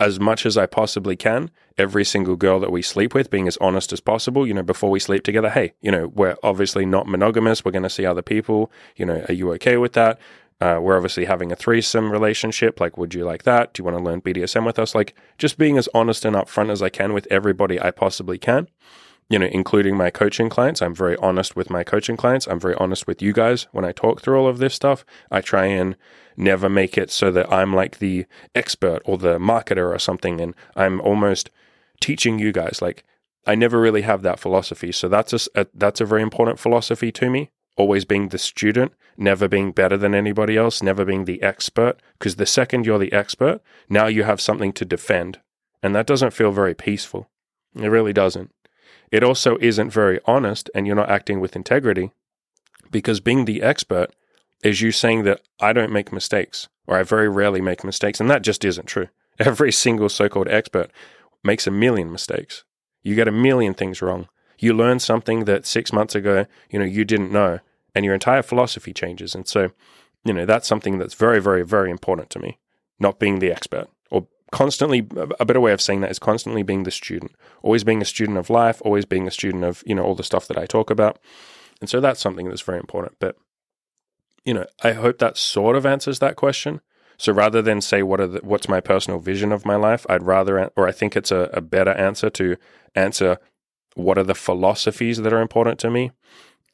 as 0.00 0.20
much 0.20 0.44
as 0.44 0.58
I 0.58 0.66
possibly 0.66 1.16
can, 1.16 1.50
every 1.78 2.04
single 2.04 2.36
girl 2.36 2.60
that 2.60 2.72
we 2.72 2.82
sleep 2.82 3.14
with, 3.14 3.30
being 3.30 3.48
as 3.48 3.56
honest 3.58 3.92
as 3.92 4.00
possible, 4.00 4.46
you 4.46 4.52
know, 4.52 4.62
before 4.62 4.90
we 4.90 5.00
sleep 5.00 5.22
together, 5.22 5.48
hey, 5.48 5.72
you 5.80 5.90
know, 5.90 6.08
we're 6.08 6.36
obviously 6.42 6.84
not 6.84 7.06
monogamous. 7.06 7.64
We're 7.64 7.70
going 7.70 7.84
to 7.84 7.90
see 7.90 8.04
other 8.04 8.22
people. 8.22 8.70
You 8.96 9.06
know, 9.06 9.24
are 9.28 9.32
you 9.32 9.52
okay 9.54 9.76
with 9.76 9.92
that? 9.94 10.18
Uh, 10.60 10.78
we're 10.80 10.96
obviously 10.96 11.24
having 11.24 11.50
a 11.52 11.56
threesome 11.56 12.10
relationship. 12.10 12.80
Like, 12.80 12.96
would 12.96 13.14
you 13.14 13.24
like 13.24 13.42
that? 13.42 13.74
Do 13.74 13.80
you 13.80 13.84
want 13.84 13.98
to 13.98 14.02
learn 14.02 14.22
BDSM 14.22 14.64
with 14.64 14.78
us? 14.78 14.94
Like, 14.94 15.14
just 15.36 15.58
being 15.58 15.76
as 15.76 15.88
honest 15.94 16.24
and 16.24 16.36
upfront 16.36 16.70
as 16.70 16.80
I 16.80 16.88
can 16.88 17.12
with 17.12 17.26
everybody 17.30 17.80
I 17.80 17.90
possibly 17.90 18.38
can, 18.38 18.68
you 19.28 19.38
know, 19.38 19.46
including 19.46 19.96
my 19.96 20.10
coaching 20.10 20.48
clients. 20.48 20.80
I'm 20.80 20.94
very 20.94 21.16
honest 21.16 21.56
with 21.56 21.70
my 21.70 21.82
coaching 21.82 22.16
clients. 22.16 22.46
I'm 22.46 22.60
very 22.60 22.74
honest 22.76 23.06
with 23.06 23.20
you 23.20 23.32
guys 23.32 23.66
when 23.72 23.84
I 23.84 23.92
talk 23.92 24.22
through 24.22 24.38
all 24.38 24.48
of 24.48 24.58
this 24.58 24.74
stuff. 24.74 25.04
I 25.30 25.40
try 25.40 25.66
and 25.66 25.96
never 26.36 26.68
make 26.68 26.96
it 26.96 27.10
so 27.10 27.30
that 27.32 27.52
I'm 27.52 27.74
like 27.74 27.98
the 27.98 28.26
expert 28.54 29.02
or 29.04 29.18
the 29.18 29.38
marketer 29.38 29.92
or 29.92 29.98
something. 29.98 30.40
And 30.40 30.54
I'm 30.76 31.00
almost 31.00 31.50
teaching 32.00 32.38
you 32.38 32.52
guys. 32.52 32.80
Like, 32.80 33.04
I 33.46 33.54
never 33.54 33.80
really 33.80 34.02
have 34.02 34.22
that 34.22 34.40
philosophy. 34.40 34.92
So 34.92 35.08
that's 35.08 35.32
a, 35.32 35.62
a 35.62 35.66
that's 35.74 36.00
a 36.00 36.06
very 36.06 36.22
important 36.22 36.58
philosophy 36.58 37.12
to 37.12 37.28
me 37.28 37.50
always 37.76 38.04
being 38.04 38.28
the 38.28 38.38
student, 38.38 38.92
never 39.16 39.48
being 39.48 39.72
better 39.72 39.96
than 39.96 40.14
anybody 40.14 40.56
else, 40.56 40.82
never 40.82 41.04
being 41.04 41.24
the 41.24 41.42
expert. 41.42 41.96
Because 42.18 42.36
the 42.36 42.46
second 42.46 42.86
you're 42.86 42.98
the 42.98 43.12
expert, 43.12 43.60
now 43.88 44.06
you 44.06 44.24
have 44.24 44.40
something 44.40 44.72
to 44.74 44.84
defend. 44.84 45.40
And 45.82 45.94
that 45.94 46.06
doesn't 46.06 46.32
feel 46.32 46.52
very 46.52 46.74
peaceful. 46.74 47.28
It 47.74 47.88
really 47.88 48.12
doesn't. 48.12 48.52
It 49.10 49.22
also 49.22 49.58
isn't 49.60 49.90
very 49.90 50.20
honest, 50.24 50.70
and 50.74 50.86
you're 50.86 50.96
not 50.96 51.10
acting 51.10 51.40
with 51.40 51.56
integrity 51.56 52.10
because 52.90 53.20
being 53.20 53.44
the 53.44 53.62
expert 53.62 54.14
is 54.62 54.80
you 54.80 54.92
saying 54.92 55.24
that 55.24 55.40
I 55.60 55.72
don't 55.72 55.92
make 55.92 56.12
mistakes 56.12 56.68
or 56.86 56.96
I 56.96 57.02
very 57.02 57.28
rarely 57.28 57.60
make 57.60 57.84
mistakes. 57.84 58.20
And 58.20 58.30
that 58.30 58.42
just 58.42 58.64
isn't 58.64 58.86
true. 58.86 59.08
Every 59.38 59.72
single 59.72 60.08
so 60.08 60.28
called 60.28 60.48
expert 60.48 60.90
makes 61.42 61.66
a 61.66 61.70
million 61.70 62.10
mistakes. 62.10 62.64
You 63.02 63.14
get 63.14 63.28
a 63.28 63.32
million 63.32 63.74
things 63.74 64.00
wrong. 64.00 64.28
You 64.58 64.72
learn 64.72 64.98
something 64.98 65.44
that 65.44 65.66
six 65.66 65.92
months 65.92 66.14
ago, 66.14 66.46
you 66.70 66.78
know, 66.78 66.84
you 66.84 67.04
didn't 67.04 67.32
know, 67.32 67.60
and 67.94 68.04
your 68.04 68.14
entire 68.14 68.42
philosophy 68.42 68.92
changes. 68.92 69.34
And 69.34 69.46
so, 69.46 69.70
you 70.24 70.32
know, 70.32 70.46
that's 70.46 70.68
something 70.68 70.98
that's 70.98 71.14
very, 71.14 71.40
very, 71.40 71.64
very 71.64 71.90
important 71.90 72.30
to 72.30 72.38
me. 72.38 72.58
Not 72.98 73.18
being 73.18 73.40
the 73.40 73.50
expert 73.50 73.88
or 74.10 74.28
constantly 74.52 75.06
a 75.40 75.44
better 75.44 75.60
way 75.60 75.72
of 75.72 75.80
saying 75.80 76.00
that 76.00 76.10
is 76.10 76.18
constantly 76.18 76.62
being 76.62 76.84
the 76.84 76.90
student, 76.90 77.32
always 77.62 77.84
being 77.84 78.00
a 78.00 78.04
student 78.04 78.38
of 78.38 78.50
life, 78.50 78.80
always 78.84 79.04
being 79.04 79.26
a 79.26 79.32
student 79.32 79.64
of, 79.64 79.82
you 79.86 79.94
know, 79.94 80.04
all 80.04 80.14
the 80.14 80.22
stuff 80.22 80.46
that 80.48 80.58
I 80.58 80.66
talk 80.66 80.90
about. 80.90 81.18
And 81.80 81.90
so 81.90 82.00
that's 82.00 82.20
something 82.20 82.48
that's 82.48 82.62
very 82.62 82.78
important. 82.78 83.16
But, 83.18 83.36
you 84.44 84.54
know, 84.54 84.66
I 84.82 84.92
hope 84.92 85.18
that 85.18 85.36
sort 85.36 85.76
of 85.76 85.84
answers 85.84 86.20
that 86.20 86.36
question. 86.36 86.80
So 87.16 87.32
rather 87.32 87.62
than 87.62 87.80
say 87.80 88.02
what 88.02 88.20
are 88.20 88.26
the, 88.26 88.40
what's 88.42 88.68
my 88.68 88.80
personal 88.80 89.18
vision 89.18 89.52
of 89.52 89.66
my 89.66 89.76
life, 89.76 90.06
I'd 90.08 90.22
rather, 90.22 90.70
or 90.76 90.88
I 90.88 90.92
think 90.92 91.16
it's 91.16 91.30
a, 91.30 91.50
a 91.52 91.60
better 91.60 91.92
answer 91.92 92.30
to 92.30 92.56
answer 92.94 93.38
what 93.94 94.18
are 94.18 94.24
the 94.24 94.34
philosophies 94.34 95.18
that 95.18 95.32
are 95.32 95.40
important 95.40 95.78
to 95.80 95.90
me. 95.90 96.10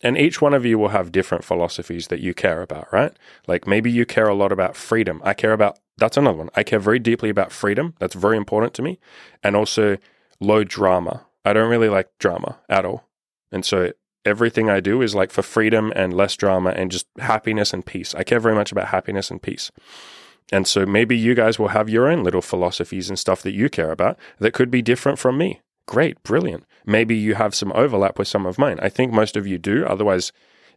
And 0.03 0.17
each 0.17 0.41
one 0.41 0.55
of 0.55 0.65
you 0.65 0.79
will 0.79 0.89
have 0.89 1.12
different 1.12 1.45
philosophies 1.45 2.09
that 2.09 2.21
you 2.21 2.33
care 2.33 2.62
about, 2.62 2.91
right? 2.93 3.12
Like 3.47 3.67
maybe 3.67 3.91
you 3.91 4.07
care 4.07 4.29
a 4.29 4.35
lot 4.35 4.50
about 4.50 4.75
freedom. 4.75 5.21
I 5.25 5.35
care 5.35 5.53
about, 5.53 5.79
that's 5.99 6.17
another 6.17 6.39
one. 6.39 6.50
I 6.55 6.62
care 6.62 6.79
very 6.79 6.99
deeply 6.99 7.29
about 7.29 7.53
freedom. 7.53 7.95
That's 7.99 8.15
very 8.15 8.39
important 8.39 8.73
to 8.75 8.83
me. 8.83 8.99
And 9.43 9.55
also 9.55 9.99
low 10.41 10.65
drama. 10.65 11.27
I 11.45 11.53
don't 11.53 11.69
really 11.69 11.91
like 11.91 12.09
drama 12.19 12.59
at 12.69 12.87
all. 12.87 13.05
And 13.53 13.65
so 13.65 13.93
everything 14.25 14.71
I 14.71 14.81
do 14.81 15.03
is 15.03 15.15
like 15.15 15.31
for 15.31 15.43
freedom 15.43 15.93
and 15.95 16.15
less 16.15 16.37
drama 16.37 16.71
and 16.71 16.91
just 16.91 17.07
happiness 17.19 17.75
and 17.75 17.85
peace. 17.85 18.15
I 18.15 18.23
care 18.23 18.41
very 18.41 18.55
much 18.55 18.73
about 18.73 18.89
happiness 18.89 19.31
and 19.31 19.43
peace. 19.43 19.71
And 20.53 20.67
so 20.67 20.87
maybe 20.87 21.17
you 21.17 21.35
guys 21.35 21.59
will 21.59 21.69
have 21.69 21.89
your 21.89 22.09
own 22.09 22.25
little 22.25 22.43
philosophies 22.43 23.09
and 23.09 23.19
stuff 23.19 23.43
that 23.43 23.53
you 23.53 23.69
care 23.69 23.93
about 23.93 24.19
that 24.39 24.53
could 24.53 24.71
be 24.71 24.83
different 24.83 25.19
from 25.19 25.39
me. 25.39 25.61
Great, 25.90 26.23
brilliant. 26.23 26.64
Maybe 26.87 27.16
you 27.16 27.35
have 27.35 27.52
some 27.52 27.73
overlap 27.73 28.16
with 28.16 28.28
some 28.28 28.47
of 28.47 28.59
mine. 28.59 28.78
I 28.80 28.88
think 28.88 29.12
most 29.12 29.37
of 29.37 29.44
you 29.44 29.59
do. 29.59 29.85
Otherwise, 29.85 30.30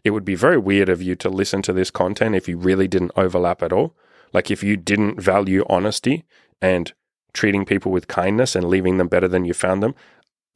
it 0.03 0.09
would 0.09 0.25
be 0.25 0.33
very 0.33 0.57
weird 0.57 0.89
of 0.89 1.03
you 1.03 1.15
to 1.17 1.29
listen 1.29 1.61
to 1.61 1.71
this 1.71 1.91
content 1.91 2.33
if 2.33 2.47
you 2.47 2.57
really 2.57 2.87
didn't 2.87 3.11
overlap 3.15 3.61
at 3.61 3.71
all. 3.71 3.95
Like 4.33 4.49
if 4.49 4.63
you 4.63 4.75
didn't 4.75 5.21
value 5.21 5.65
honesty 5.69 6.25
and 6.63 6.91
treating 7.31 7.63
people 7.63 7.91
with 7.91 8.07
kindness 8.07 8.55
and 8.55 8.67
leaving 8.67 8.97
them 8.97 9.07
better 9.07 9.27
than 9.27 9.45
you 9.45 9.53
found 9.53 9.83
them, 9.83 9.93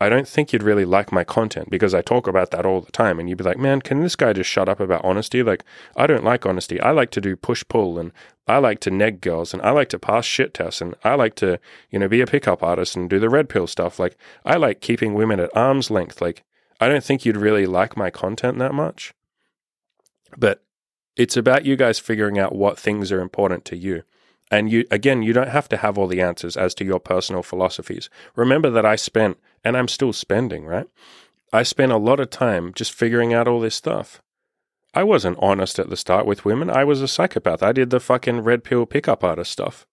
I 0.01 0.09
don't 0.09 0.27
think 0.27 0.51
you'd 0.51 0.63
really 0.63 0.85
like 0.85 1.11
my 1.11 1.23
content 1.23 1.69
because 1.69 1.93
I 1.93 2.01
talk 2.01 2.25
about 2.25 2.49
that 2.49 2.65
all 2.65 2.81
the 2.81 2.91
time. 2.91 3.19
And 3.19 3.29
you'd 3.29 3.37
be 3.37 3.43
like, 3.43 3.59
man, 3.59 3.81
can 3.81 4.01
this 4.01 4.15
guy 4.15 4.33
just 4.33 4.49
shut 4.49 4.67
up 4.67 4.79
about 4.79 5.05
honesty? 5.05 5.43
Like, 5.43 5.65
I 5.95 6.07
don't 6.07 6.23
like 6.23 6.47
honesty. 6.47 6.81
I 6.81 6.89
like 6.89 7.11
to 7.11 7.21
do 7.21 7.35
push 7.35 7.63
pull 7.69 7.99
and 7.99 8.11
I 8.47 8.57
like 8.59 8.79
to 8.81 8.91
neg 8.91 9.21
girls 9.21 9.53
and 9.53 9.61
I 9.61 9.71
like 9.71 9.89
to 9.89 9.99
pass 9.99 10.25
shit 10.25 10.53
tests 10.53 10.81
and 10.81 10.95
I 11.03 11.15
like 11.15 11.35
to, 11.35 11.59
you 11.89 11.99
know, 11.99 12.07
be 12.07 12.21
a 12.21 12.27
pickup 12.27 12.63
artist 12.63 12.95
and 12.95 13.09
do 13.09 13.19
the 13.19 13.29
red 13.29 13.49
pill 13.49 13.67
stuff. 13.67 13.99
Like, 13.99 14.17
I 14.45 14.55
like 14.55 14.79
keeping 14.79 15.13
women 15.13 15.39
at 15.39 15.55
arm's 15.55 15.91
length. 15.91 16.21
Like, 16.21 16.43
I 16.79 16.87
don't 16.87 17.03
think 17.03 17.25
you'd 17.25 17.37
really 17.37 17.65
like 17.65 17.97
my 17.97 18.09
content 18.09 18.57
that 18.59 18.73
much. 18.73 19.13
But 20.37 20.63
it's 21.15 21.35
about 21.35 21.65
you 21.65 21.75
guys 21.75 21.99
figuring 21.99 22.37
out 22.39 22.55
what 22.55 22.79
things 22.79 23.11
are 23.11 23.21
important 23.21 23.65
to 23.65 23.77
you. 23.77 24.03
And 24.49 24.71
you 24.71 24.85
again, 24.89 25.23
you 25.23 25.33
don't 25.33 25.49
have 25.49 25.67
to 25.69 25.77
have 25.77 25.97
all 25.97 26.07
the 26.07 26.21
answers 26.21 26.55
as 26.55 26.73
to 26.75 26.85
your 26.85 26.99
personal 26.99 27.43
philosophies. 27.43 28.09
Remember 28.35 28.69
that 28.69 28.85
I 28.85 28.95
spent 28.95 29.37
and 29.63 29.75
I'm 29.75 29.89
still 29.89 30.13
spending, 30.13 30.65
right? 30.65 30.87
I 31.51 31.63
spent 31.63 31.91
a 31.91 31.97
lot 31.97 32.19
of 32.19 32.29
time 32.29 32.71
just 32.73 32.93
figuring 32.93 33.33
out 33.33 33.47
all 33.47 33.59
this 33.59 33.75
stuff. 33.75 34.21
I 34.97 35.03
wasn't 35.03 35.37
honest 35.39 35.77
at 35.77 35.91
the 35.91 35.95
start 35.95 36.25
with 36.25 36.43
women. 36.43 36.71
I 36.71 36.83
was 36.83 37.03
a 37.03 37.07
psychopath. 37.07 37.61
I 37.61 37.71
did 37.71 37.91
the 37.91 37.99
fucking 37.99 38.39
red 38.39 38.63
pill 38.63 38.87
pickup 38.87 39.23
artist 39.23 39.51
stuff. 39.51 39.85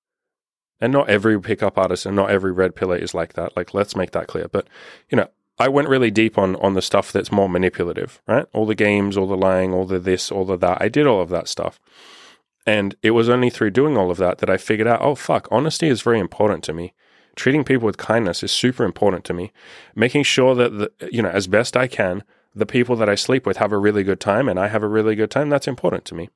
And 0.80 0.94
not 0.94 1.10
every 1.10 1.38
pickup 1.38 1.76
artist 1.76 2.06
and 2.06 2.16
not 2.16 2.30
every 2.30 2.52
red 2.52 2.74
pillar 2.74 2.96
is 2.96 3.12
like 3.12 3.34
that. 3.34 3.54
Like, 3.54 3.74
let's 3.74 3.94
make 3.94 4.12
that 4.12 4.28
clear. 4.28 4.48
But, 4.48 4.66
you 5.10 5.16
know, 5.16 5.28
I 5.58 5.68
went 5.68 5.90
really 5.90 6.10
deep 6.10 6.38
on 6.38 6.56
on 6.56 6.72
the 6.72 6.80
stuff 6.80 7.12
that's 7.12 7.30
more 7.30 7.50
manipulative, 7.50 8.22
right? 8.26 8.46
All 8.54 8.64
the 8.64 8.74
games, 8.74 9.18
all 9.18 9.26
the 9.26 9.36
lying, 9.36 9.74
all 9.74 9.84
the 9.84 9.98
this, 9.98 10.32
all 10.32 10.46
the 10.46 10.56
that. 10.56 10.80
I 10.80 10.88
did 10.88 11.06
all 11.06 11.20
of 11.20 11.28
that 11.28 11.48
stuff. 11.48 11.78
And 12.66 12.96
it 13.02 13.10
was 13.10 13.28
only 13.28 13.50
through 13.50 13.72
doing 13.72 13.98
all 13.98 14.10
of 14.10 14.16
that 14.16 14.38
that 14.38 14.48
I 14.48 14.56
figured 14.56 14.88
out, 14.88 15.02
oh, 15.02 15.14
fuck, 15.14 15.46
honesty 15.50 15.88
is 15.88 16.00
very 16.00 16.18
important 16.18 16.64
to 16.64 16.72
me. 16.72 16.94
Treating 17.36 17.62
people 17.62 17.84
with 17.84 17.98
kindness 17.98 18.42
is 18.42 18.52
super 18.52 18.84
important 18.84 19.26
to 19.26 19.34
me. 19.34 19.52
Making 19.94 20.22
sure 20.22 20.54
that, 20.54 20.70
the, 20.78 20.90
you 21.12 21.20
know, 21.20 21.28
as 21.28 21.46
best 21.46 21.76
I 21.76 21.88
can, 21.88 22.24
the 22.54 22.66
people 22.66 22.96
that 22.96 23.08
I 23.08 23.14
sleep 23.14 23.46
with 23.46 23.56
have 23.56 23.72
a 23.72 23.78
really 23.78 24.04
good 24.04 24.20
time 24.20 24.48
and 24.48 24.58
I 24.58 24.68
have 24.68 24.82
a 24.82 24.88
really 24.88 25.14
good 25.14 25.30
time, 25.30 25.48
that's 25.48 25.68
important 25.68 26.04
to 26.06 26.14
me. 26.14 26.30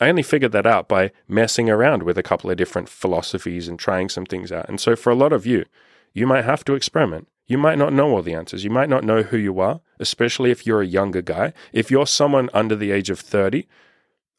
I 0.00 0.08
only 0.08 0.22
figured 0.22 0.52
that 0.52 0.66
out 0.66 0.88
by 0.88 1.12
messing 1.28 1.68
around 1.68 2.02
with 2.02 2.16
a 2.16 2.22
couple 2.22 2.50
of 2.50 2.56
different 2.56 2.88
philosophies 2.88 3.68
and 3.68 3.78
trying 3.78 4.08
some 4.08 4.24
things 4.24 4.50
out. 4.50 4.68
And 4.68 4.80
so 4.80 4.96
for 4.96 5.10
a 5.10 5.14
lot 5.14 5.32
of 5.32 5.46
you, 5.46 5.66
you 6.14 6.26
might 6.26 6.44
have 6.44 6.64
to 6.64 6.74
experiment. 6.74 7.28
You 7.46 7.58
might 7.58 7.78
not 7.78 7.92
know 7.92 8.10
all 8.10 8.22
the 8.22 8.34
answers. 8.34 8.64
You 8.64 8.70
might 8.70 8.88
not 8.88 9.04
know 9.04 9.22
who 9.22 9.36
you 9.36 9.60
are, 9.60 9.80
especially 9.98 10.50
if 10.50 10.66
you're 10.66 10.82
a 10.82 10.86
younger 10.86 11.20
guy. 11.20 11.52
If 11.72 11.90
you're 11.90 12.06
someone 12.06 12.48
under 12.54 12.76
the 12.76 12.92
age 12.92 13.10
of 13.10 13.20
30, 13.20 13.68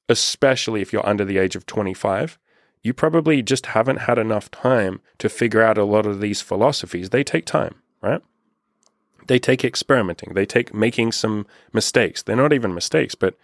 especially 0.09 0.81
if 0.81 0.91
you're 0.91 1.07
under 1.07 1.25
the 1.25 1.37
age 1.37 1.55
of 1.55 1.65
25, 1.65 2.39
you 2.83 2.93
probably 2.93 3.43
just 3.43 3.67
haven't 3.67 3.97
had 3.97 4.17
enough 4.17 4.49
time 4.49 5.01
to 5.19 5.29
figure 5.29 5.61
out 5.61 5.77
a 5.77 5.83
lot 5.83 6.05
of 6.05 6.19
these 6.19 6.41
philosophies. 6.41 7.09
They 7.09 7.23
take 7.23 7.45
time, 7.45 7.75
right? 8.01 8.21
They 9.31 9.39
take 9.39 9.63
experimenting. 9.63 10.33
They 10.33 10.45
take 10.45 10.73
making 10.73 11.13
some 11.13 11.47
mistakes. 11.71 12.21
They're 12.21 12.35
not 12.35 12.51
even 12.51 12.73
mistakes, 12.73 13.15
but 13.15 13.37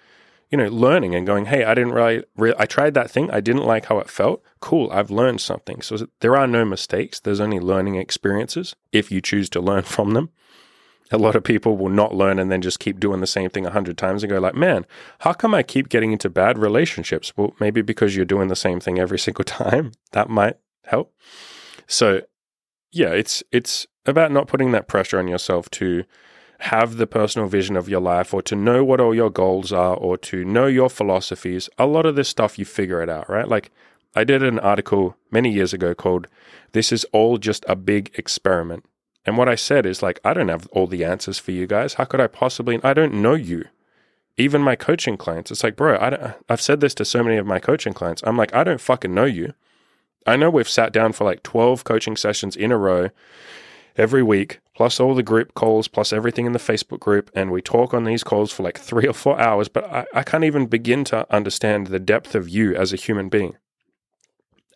you 0.50 0.58
know, 0.58 0.67
learning 0.67 1.15
and 1.15 1.26
going, 1.26 1.45
"Hey, 1.45 1.63
I 1.63 1.73
didn't 1.73 1.93
really, 1.93 2.26
re- 2.36 2.54
I 2.60 2.65
tried 2.65 2.93
that 2.95 3.10
thing. 3.10 3.32
I 3.32 3.39
didn't 3.39 3.63
like 3.63 3.86
how 3.86 4.00
it 4.00 4.10
felt. 4.10 4.43
Cool, 4.60 4.89
I've 4.91 5.10
learned 5.10 5.39
something." 5.39 5.82
So 5.82 6.10
there 6.19 6.36
are 6.36 6.45
no 6.45 6.65
mistakes. 6.65 7.21
There's 7.21 7.39
only 7.39 7.62
learning 7.62 7.95
experiences 7.95 8.76
if 8.91 9.13
you 9.13 9.21
choose 9.21 9.50
to 9.52 9.62
learn 9.62 9.84
from 9.95 10.12
them 10.12 10.30
a 11.10 11.17
lot 11.17 11.38
of 11.38 11.43
people 11.45 11.78
will 11.78 11.88
not 11.88 12.13
learn 12.13 12.38
and 12.38 12.52
then 12.52 12.62
just 12.62 12.82
keep 12.82 13.00
doing 13.00 13.21
the 13.21 13.28
same 13.28 13.50
thing 13.50 13.65
a 13.65 13.71
hundred 13.71 13.97
times 13.97 14.23
and 14.23 14.30
go 14.30 14.39
like, 14.39 14.56
man, 14.56 14.86
how 15.19 15.32
come 15.32 15.56
I 15.56 15.63
keep 15.63 15.88
getting 15.88 16.12
into 16.12 16.30
bad 16.30 16.58
relationships? 16.58 17.32
Well, 17.38 17.56
maybe 17.62 17.82
because 17.82 18.17
you're 18.17 18.26
doing 18.26 18.50
the 18.50 18.58
same 18.58 18.82
thing 18.82 19.00
every 19.00 19.19
single 19.28 19.45
time. 19.45 19.93
That 20.12 20.28
might 20.30 20.58
help. 20.84 21.13
So 21.88 22.23
yeah, 22.91 23.12
it's 23.12 23.41
it's 23.54 23.88
about 24.08 24.32
not 24.32 24.48
putting 24.48 24.72
that 24.72 24.88
pressure 24.88 25.20
on 25.20 25.28
yourself 25.28 25.70
to 25.72 26.04
have 26.60 26.98
the 26.98 27.08
personal 27.08 27.48
vision 27.48 27.78
of 27.78 27.88
your 27.88 28.00
life 28.00 28.34
or 28.34 28.41
to 28.41 28.56
know 28.56 28.84
what 28.84 29.00
all 29.00 29.13
your 29.13 29.30
goals 29.30 29.72
are 29.72 29.96
or 29.96 30.17
to 30.17 30.43
know 30.43 30.65
your 30.65 30.89
philosophies. 30.89 31.70
A 31.78 31.86
lot 31.86 32.06
of 32.06 32.15
this 32.15 32.30
stuff 32.30 32.58
you 32.58 32.65
figure 32.65 33.02
it 33.02 33.10
out, 33.10 33.30
right? 33.30 33.48
Like 33.48 33.72
I 34.15 34.24
did 34.24 34.41
an 34.41 34.60
article 34.60 35.15
many 35.30 35.52
years 35.52 35.74
ago 35.74 35.93
called 35.93 36.28
This 36.72 36.91
is 36.91 37.06
all 37.12 37.38
just 37.38 37.63
a 37.67 37.76
big 37.76 38.12
experiment. 38.17 38.86
And 39.26 39.38
what 39.38 39.50
I 39.50 39.56
said 39.56 39.86
is 39.86 40.02
like, 40.02 40.20
I 40.24 40.34
don't 40.34 40.48
have 40.48 40.67
all 40.67 40.88
the 40.88 41.04
answers 41.04 41.38
for 41.38 41.52
you 41.52 41.67
guys. 41.67 41.96
How 41.96 42.06
could 42.06 42.22
I 42.22 42.28
possibly? 42.28 42.80
I 42.84 42.93
don't 42.93 43.13
know 43.13 43.36
you. 43.36 43.65
Even 44.38 44.62
my 44.62 44.76
coaching 44.76 45.17
clients, 45.17 45.50
it's 45.50 45.63
like, 45.63 45.76
bro, 45.76 45.96
I 45.96 46.10
uh, 46.10 46.34
I've 46.48 46.62
said 46.62 46.80
this 46.80 46.93
to 46.96 47.06
so 47.06 47.24
many 47.24 47.38
of 47.38 47.46
my 47.46 47.60
coaching 47.60 47.93
clients. 47.93 48.22
I'm 48.26 48.38
like, 48.38 48.54
I 48.54 48.63
don't 48.63 48.80
fucking 48.80 49.13
know 49.13 49.26
you. 49.26 49.54
I 50.26 50.36
know 50.36 50.50
we've 50.50 50.70
sat 50.70 50.93
down 50.93 51.13
for 51.13 51.24
like 51.24 51.43
12 51.43 51.84
coaching 51.84 52.15
sessions 52.15 52.56
in 52.56 52.72
a 52.72 52.78
row 52.78 53.10
every 53.97 54.23
week, 54.23 54.60
plus 54.75 54.99
all 54.99 55.15
the 55.15 55.23
group 55.23 55.53
calls, 55.53 55.88
plus 55.88 56.13
everything 56.13 56.45
in 56.45 56.53
the 56.53 56.60
Facebook 56.60 56.99
group. 56.99 57.29
And 57.33 57.51
we 57.51 57.62
talk 57.62 57.93
on 57.93 58.03
these 58.03 58.23
calls 58.23 58.51
for 58.51 58.63
like 58.63 58.77
three 58.77 59.07
or 59.07 59.13
four 59.13 59.39
hours, 59.39 59.67
but 59.67 59.86
I, 59.86 60.05
I 60.13 60.23
can't 60.23 60.43
even 60.43 60.67
begin 60.67 61.03
to 61.05 61.31
understand 61.33 61.88
the 61.88 61.99
depth 61.99 62.36
of 62.36 62.47
you 62.47 62.75
as 62.75 62.93
a 62.93 62.97
human 62.97 63.29
being 63.29 63.55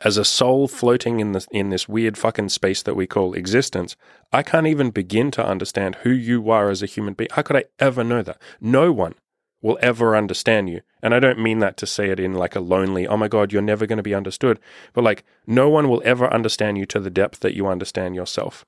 as 0.04 0.18
a 0.18 0.26
soul 0.26 0.68
floating 0.68 1.20
in 1.20 1.32
this 1.32 1.48
in 1.52 1.70
this 1.70 1.88
weird 1.88 2.18
fucking 2.18 2.50
space 2.50 2.82
that 2.84 2.96
we 2.96 3.08
call 3.08 3.34
existence, 3.34 3.96
I 4.32 4.44
can't 4.44 4.68
even 4.68 4.90
begin 4.90 5.32
to 5.32 5.46
understand 5.46 5.96
who 6.02 6.10
you 6.10 6.50
are 6.50 6.70
as 6.70 6.82
a 6.82 6.88
human 6.88 7.14
being. 7.14 7.30
How 7.32 7.42
could 7.44 7.56
I 7.56 7.66
ever 7.80 8.04
know 8.04 8.24
that? 8.24 8.42
No 8.60 8.92
one 8.92 9.16
will 9.62 9.78
ever 9.82 10.16
understand 10.18 10.70
you. 10.70 10.82
And 11.04 11.14
I 11.14 11.20
don't 11.20 11.40
mean 11.40 11.60
that 11.60 11.78
to 11.78 11.86
say 11.86 12.10
it 12.10 12.20
in 12.20 12.34
like 12.34 12.56
a 12.56 12.60
lonely, 12.60 13.08
oh 13.08 13.18
my 13.18 13.28
God, 13.28 13.52
you're 13.52 13.62
never 13.62 13.86
going 13.86 13.98
to 13.98 14.04
be 14.04 14.16
understood. 14.16 14.60
But 14.94 15.04
like, 15.04 15.24
no 15.46 15.70
one 15.70 15.88
will 15.88 16.02
ever 16.04 16.32
understand 16.34 16.80
you 16.80 16.88
to 16.88 17.00
the 17.00 17.12
depth 17.12 17.42
that 17.42 17.54
you 17.54 17.68
understand 17.68 18.16
yourself. 18.16 18.66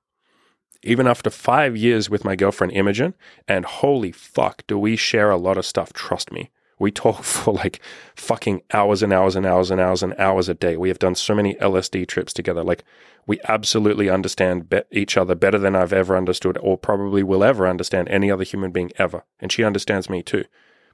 Even 0.83 1.07
after 1.07 1.29
five 1.29 1.77
years 1.77 2.09
with 2.09 2.25
my 2.25 2.35
girlfriend 2.35 2.73
Imogen, 2.73 3.13
and 3.47 3.65
holy 3.65 4.11
fuck, 4.11 4.63
do 4.67 4.77
we 4.77 4.95
share 4.95 5.31
a 5.31 5.37
lot 5.37 5.57
of 5.57 5.65
stuff, 5.65 5.93
trust 5.93 6.31
me. 6.31 6.51
We 6.79 6.91
talk 6.91 7.23
for 7.23 7.53
like 7.53 7.79
fucking 8.15 8.61
hours 8.73 9.01
and 9.01 9.13
hours 9.13 9.35
and 9.35 9.45
hours 9.45 9.71
and 9.71 9.79
hours 9.79 10.03
and 10.03 10.13
hours 10.17 10.49
a 10.49 10.53
day. 10.53 10.75
We 10.75 10.89
have 10.89 10.99
done 10.99 11.15
so 11.15 11.33
many 11.33 11.55
LSD 11.55 12.07
trips 12.07 12.33
together. 12.33 12.63
Like, 12.63 12.83
we 13.25 13.39
absolutely 13.47 14.09
understand 14.09 14.69
be- 14.69 14.81
each 14.91 15.15
other 15.15 15.35
better 15.35 15.57
than 15.57 15.75
I've 15.75 15.93
ever 15.93 16.17
understood 16.17 16.57
or 16.61 16.77
probably 16.77 17.23
will 17.23 17.43
ever 17.43 17.67
understand 17.67 18.09
any 18.09 18.29
other 18.29 18.43
human 18.43 18.71
being 18.71 18.91
ever. 18.97 19.23
And 19.39 19.51
she 19.51 19.63
understands 19.63 20.09
me 20.09 20.21
too. 20.21 20.43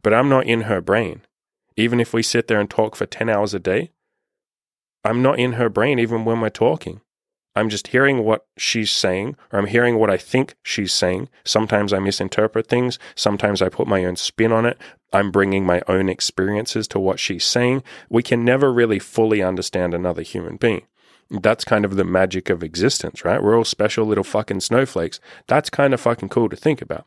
but 0.01 0.13
I'm 0.13 0.29
not 0.29 0.45
in 0.45 0.61
her 0.61 0.81
brain. 0.81 1.21
Even 1.75 1.99
if 1.99 2.13
we 2.13 2.23
sit 2.23 2.47
there 2.47 2.59
and 2.59 2.69
talk 2.69 2.95
for 2.95 3.05
10 3.05 3.29
hours 3.29 3.53
a 3.53 3.59
day, 3.59 3.91
I'm 5.03 5.21
not 5.21 5.39
in 5.39 5.53
her 5.53 5.69
brain 5.69 5.99
even 5.99 6.25
when 6.25 6.41
we're 6.41 6.49
talking. 6.49 7.01
I'm 7.55 7.69
just 7.69 7.87
hearing 7.87 8.23
what 8.23 8.45
she's 8.57 8.91
saying, 8.91 9.35
or 9.51 9.59
I'm 9.59 9.67
hearing 9.67 9.97
what 9.97 10.09
I 10.09 10.17
think 10.17 10.55
she's 10.63 10.93
saying. 10.93 11.29
Sometimes 11.43 11.91
I 11.91 11.99
misinterpret 11.99 12.67
things. 12.67 12.99
Sometimes 13.15 13.61
I 13.61 13.69
put 13.69 13.87
my 13.87 14.05
own 14.05 14.15
spin 14.15 14.51
on 14.51 14.65
it. 14.65 14.77
I'm 15.11 15.31
bringing 15.31 15.65
my 15.65 15.81
own 15.87 16.09
experiences 16.09 16.87
to 16.89 16.99
what 16.99 17.19
she's 17.19 17.43
saying. 17.43 17.83
We 18.09 18.23
can 18.23 18.45
never 18.45 18.71
really 18.71 18.99
fully 18.99 19.41
understand 19.41 19.93
another 19.93 20.21
human 20.21 20.57
being. 20.57 20.83
That's 21.31 21.65
kind 21.65 21.85
of 21.85 21.95
the 21.95 22.03
magic 22.03 22.49
of 22.49 22.63
existence, 22.63 23.25
right? 23.25 23.41
We're 23.41 23.57
all 23.57 23.65
special 23.65 24.05
little 24.05 24.23
fucking 24.23 24.61
snowflakes. 24.61 25.19
That's 25.47 25.69
kind 25.69 25.93
of 25.93 26.01
fucking 26.01 26.29
cool 26.29 26.49
to 26.49 26.55
think 26.55 26.81
about. 26.81 27.05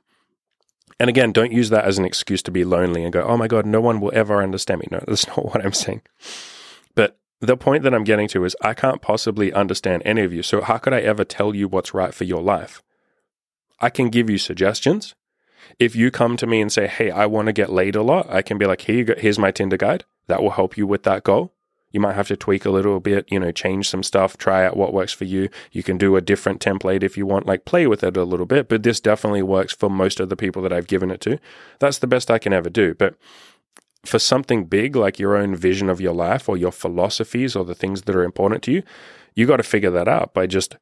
And 1.01 1.09
again, 1.09 1.33
don't 1.33 1.53
use 1.53 1.71
that 1.71 1.85
as 1.85 1.99
an 1.99 2.05
excuse 2.05 2.43
to 2.43 2.51
be 2.51 2.65
lonely 2.65 3.03
and 3.03 3.13
go, 3.13 3.23
oh 3.23 3.37
my 3.37 3.49
God, 3.49 3.67
no 3.67 3.81
one 3.81 4.01
will 4.01 4.13
ever 4.15 4.43
understand 4.43 4.81
me. 4.81 4.89
No, 4.91 5.03
that's 5.07 5.27
not 5.29 5.45
what 5.45 5.65
I'm 5.65 5.73
saying. 5.73 6.03
But 6.95 7.19
the 7.43 7.57
point 7.57 7.83
that 7.83 7.93
I'm 7.93 8.05
getting 8.05 8.29
to 8.29 8.45
is 8.45 8.57
I 8.63 8.73
can't 8.73 9.03
possibly 9.03 9.53
understand 9.53 10.03
any 10.05 10.23
of 10.23 10.33
you. 10.33 10.43
So, 10.43 10.61
how 10.61 10.79
could 10.79 10.93
I 10.93 11.01
ever 11.01 11.25
tell 11.25 11.55
you 11.55 11.67
what's 11.69 11.93
right 11.93 12.15
for 12.15 12.25
your 12.25 12.41
life? 12.41 12.83
I 13.81 13.91
can 13.91 14.11
give 14.11 14.31
you 14.31 14.39
suggestions. 14.39 15.15
If 15.79 15.97
you 15.97 16.11
come 16.11 16.37
to 16.37 16.47
me 16.47 16.61
and 16.61 16.73
say, 16.73 16.87
Hey, 16.87 17.11
I 17.11 17.27
want 17.27 17.47
to 17.47 17.53
get 17.53 17.73
laid 17.73 17.97
a 17.97 18.03
lot, 18.03 18.31
I 18.31 18.43
can 18.43 18.59
be 18.59 18.67
like, 18.67 18.83
Here 18.83 18.97
you 18.97 19.05
go, 19.05 19.15
here's 19.19 19.41
my 19.41 19.51
Tinder 19.51 19.77
guide. 19.77 20.05
That 20.29 20.41
will 20.41 20.51
help 20.51 20.77
you 20.77 20.87
with 20.87 21.03
that 21.03 21.25
goal. 21.25 21.53
You 21.91 22.01
might 22.01 22.15
have 22.15 22.29
to 22.29 22.37
tweak 22.37 22.65
a 22.65 22.71
little 22.71 23.01
bit, 23.01 23.27
you 23.31 23.39
know, 23.39 23.53
change 23.53 23.89
some 23.89 24.03
stuff, 24.03 24.39
try 24.39 24.65
out 24.65 24.77
what 24.77 24.95
works 24.95 25.13
for 25.13 25.25
you. 25.25 25.51
You 25.73 25.83
can 25.83 25.99
do 25.99 26.17
a 26.17 26.23
different 26.23 26.61
template 26.61 27.03
if 27.03 27.19
you 27.19 27.27
want, 27.27 27.47
like 27.47 27.67
play 27.67 27.87
with 27.87 28.03
it 28.03 28.17
a 28.17 28.25
little 28.25 28.47
bit, 28.47 28.69
but 28.69 28.83
this 28.83 28.99
definitely 28.99 29.43
works 29.43 29.75
for 29.75 29.91
most 29.91 30.19
of 30.19 30.31
the 30.31 30.37
people 30.37 30.63
that 30.63 30.73
I've 30.73 30.87
given 30.87 31.11
it 31.11 31.21
to. 31.23 31.39
That's 31.81 31.99
the 31.99 32.07
best 32.07 32.31
I 32.31 32.39
can 32.39 32.55
ever 32.55 32.71
do. 32.71 32.95
But 32.95 33.17
for 34.05 34.19
something 34.19 34.65
big 34.65 34.97
like 34.97 35.19
your 35.19 35.37
own 35.37 35.55
vision 35.55 35.89
of 35.89 36.01
your 36.01 36.13
life 36.13 36.49
or 36.49 36.57
your 36.57 36.73
philosophies 36.73 37.55
or 37.55 37.65
the 37.65 37.75
things 37.75 38.03
that 38.03 38.17
are 38.17 38.25
important 38.25 38.63
to 38.65 38.73
you, 38.73 38.83
you 39.35 39.47
got 39.47 39.59
to 39.59 39.63
figure 39.63 39.91
that 39.91 40.09
out 40.09 40.35
by 40.35 40.47
just 40.47 40.77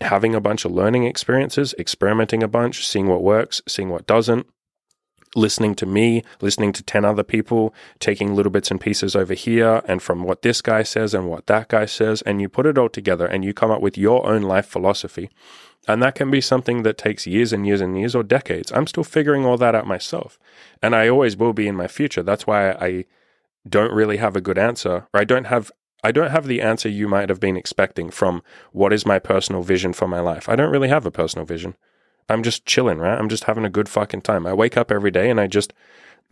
having 0.00 0.34
a 0.34 0.40
bunch 0.40 0.64
of 0.64 0.72
learning 0.72 1.04
experiences, 1.04 1.74
experimenting 1.78 2.42
a 2.42 2.48
bunch, 2.48 2.86
seeing 2.86 3.06
what 3.06 3.22
works, 3.22 3.62
seeing 3.68 3.88
what 3.88 4.06
doesn't, 4.06 4.46
listening 5.36 5.74
to 5.76 5.86
me, 5.86 6.24
listening 6.40 6.72
to 6.72 6.82
10 6.82 7.04
other 7.04 7.22
people, 7.22 7.74
taking 7.98 8.34
little 8.34 8.50
bits 8.50 8.70
and 8.70 8.80
pieces 8.80 9.14
over 9.14 9.34
here 9.34 9.82
and 9.86 10.02
from 10.02 10.24
what 10.24 10.42
this 10.42 10.60
guy 10.60 10.82
says 10.82 11.14
and 11.14 11.28
what 11.28 11.46
that 11.46 11.68
guy 11.68 11.86
says, 11.86 12.22
and 12.22 12.40
you 12.40 12.48
put 12.48 12.66
it 12.66 12.78
all 12.78 12.88
together 12.88 13.26
and 13.26 13.44
you 13.44 13.54
come 13.54 13.70
up 13.70 13.80
with 13.80 13.96
your 13.96 14.26
own 14.26 14.42
life 14.42 14.66
philosophy. 14.66 15.30
And 15.88 16.02
that 16.02 16.14
can 16.14 16.30
be 16.30 16.40
something 16.40 16.82
that 16.82 16.98
takes 16.98 17.26
years 17.26 17.52
and 17.52 17.66
years 17.66 17.80
and 17.80 17.98
years 17.98 18.14
or 18.14 18.22
decades. 18.22 18.70
I'm 18.70 18.86
still 18.86 19.04
figuring 19.04 19.46
all 19.46 19.56
that 19.56 19.74
out 19.74 19.86
myself. 19.86 20.38
And 20.82 20.94
I 20.94 21.08
always 21.08 21.36
will 21.36 21.52
be 21.52 21.68
in 21.68 21.74
my 21.74 21.88
future. 21.88 22.22
That's 22.22 22.46
why 22.46 22.72
I 22.72 23.06
don't 23.68 23.92
really 23.92 24.18
have 24.18 24.36
a 24.36 24.40
good 24.40 24.58
answer, 24.58 25.06
or 25.12 25.20
I 25.20 25.24
don't 25.24 25.46
have 25.46 25.70
I 26.02 26.12
don't 26.12 26.30
have 26.30 26.46
the 26.46 26.62
answer 26.62 26.88
you 26.88 27.08
might 27.08 27.28
have 27.28 27.40
been 27.40 27.58
expecting 27.58 28.10
from 28.10 28.42
what 28.72 28.92
is 28.92 29.04
my 29.04 29.18
personal 29.18 29.62
vision 29.62 29.92
for 29.92 30.08
my 30.08 30.20
life. 30.20 30.48
I 30.48 30.56
don't 30.56 30.70
really 30.70 30.88
have 30.88 31.04
a 31.04 31.10
personal 31.10 31.44
vision. 31.44 31.76
I'm 32.28 32.42
just 32.42 32.64
chilling, 32.64 32.98
right? 32.98 33.18
I'm 33.18 33.28
just 33.28 33.44
having 33.44 33.66
a 33.66 33.70
good 33.70 33.88
fucking 33.88 34.22
time. 34.22 34.46
I 34.46 34.54
wake 34.54 34.78
up 34.78 34.90
every 34.90 35.10
day 35.10 35.28
and 35.28 35.38
I 35.38 35.46
just 35.46 35.74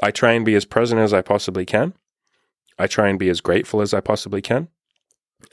I 0.02 0.10
try 0.10 0.32
and 0.32 0.44
be 0.44 0.54
as 0.54 0.64
present 0.64 1.00
as 1.00 1.12
I 1.12 1.20
possibly 1.20 1.66
can. 1.66 1.92
I 2.78 2.86
try 2.86 3.08
and 3.08 3.18
be 3.18 3.28
as 3.28 3.40
grateful 3.40 3.82
as 3.82 3.92
I 3.92 4.00
possibly 4.00 4.40
can. 4.40 4.68